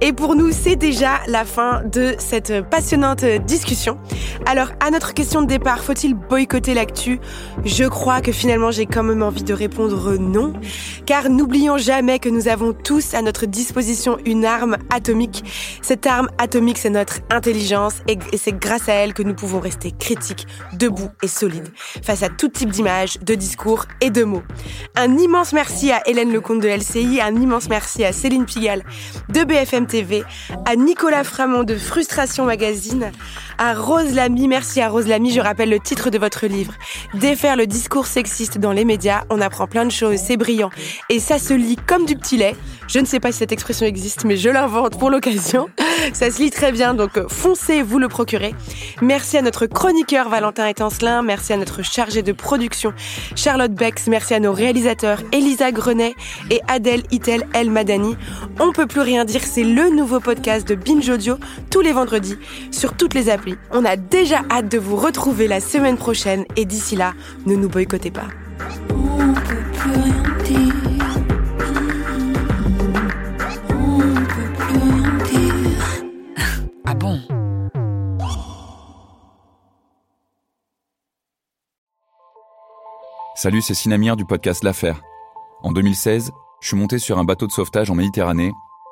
[0.02, 3.98] Et pour nous, c'est déjà la fin de cette passionnante discussion.
[4.46, 7.20] Alors, à notre question de départ, faut-il boycotter l'actu?
[7.64, 10.54] Je crois que finalement, j'ai quand même envie de répondre non.
[11.06, 15.44] Car n'oublions jamais que nous avons tous à notre disposition une arme atomique.
[15.82, 19.92] Cette arme atomique, c'est notre intelligence et c'est grâce à elle que nous pouvons rester
[19.92, 21.70] critiques, debout et solides
[22.04, 24.44] face à tout type d'images, de discours et de mots.
[24.96, 28.84] Un immense merci à Hélène Lecomte de LCI, un immense merci à Céline Pigalle
[29.30, 30.24] de BFM TV,
[30.66, 33.12] à Nicolas Framont de Frustration Magazine,
[33.58, 36.74] à Rose Lamy, merci à Rose Lamy, je rappelle le titre de votre livre,
[37.14, 40.70] Défaire le discours sexiste dans les médias, on apprend plein de choses, c'est brillant,
[41.10, 42.56] et ça se lit comme du petit lait,
[42.88, 45.70] je ne sais pas si cette expression existe, mais je l'invente pour l'occasion.
[46.14, 48.54] Ça se lit très bien, donc euh, foncez, vous le procurez.
[49.02, 52.94] Merci à notre chroniqueur Valentin Étancelin, merci à notre chargé de production
[53.36, 56.16] Charlotte Bex, merci à nos réalisateurs Elisa Grenet
[56.52, 58.16] et Adèle Itel El Madani.
[58.60, 61.36] On peut plus rien dire, c'est le nouveau podcast de Binge Audio
[61.70, 62.38] tous les vendredis
[62.72, 63.56] sur toutes les applis.
[63.72, 67.14] On a déjà hâte de vous retrouver la semaine prochaine et d'ici là,
[67.46, 68.28] ne nous boycottez pas.
[68.90, 70.74] On peut plus rien dire.
[73.70, 76.04] On peut plus rien dire.
[76.86, 77.20] Ah bon?
[83.36, 85.02] Salut, c'est Sinamir du podcast L'Affaire.
[85.64, 86.32] En 2016,
[86.62, 88.54] je suis monté sur un bateau de sauvetage en Méditerranée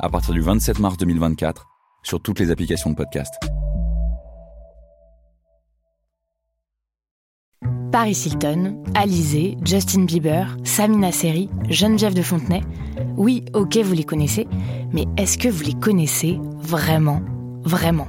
[0.00, 1.66] à partir du 27 mars 2024
[2.02, 3.34] sur toutes les applications de podcast.
[7.90, 12.60] Paris Hilton, Alizé, Justin Bieber, Samina Seri, Geneviève de Fontenay.
[13.16, 14.46] Oui, ok, vous les connaissez,
[14.92, 17.22] mais est-ce que vous les connaissez vraiment
[17.64, 18.08] Vraiment?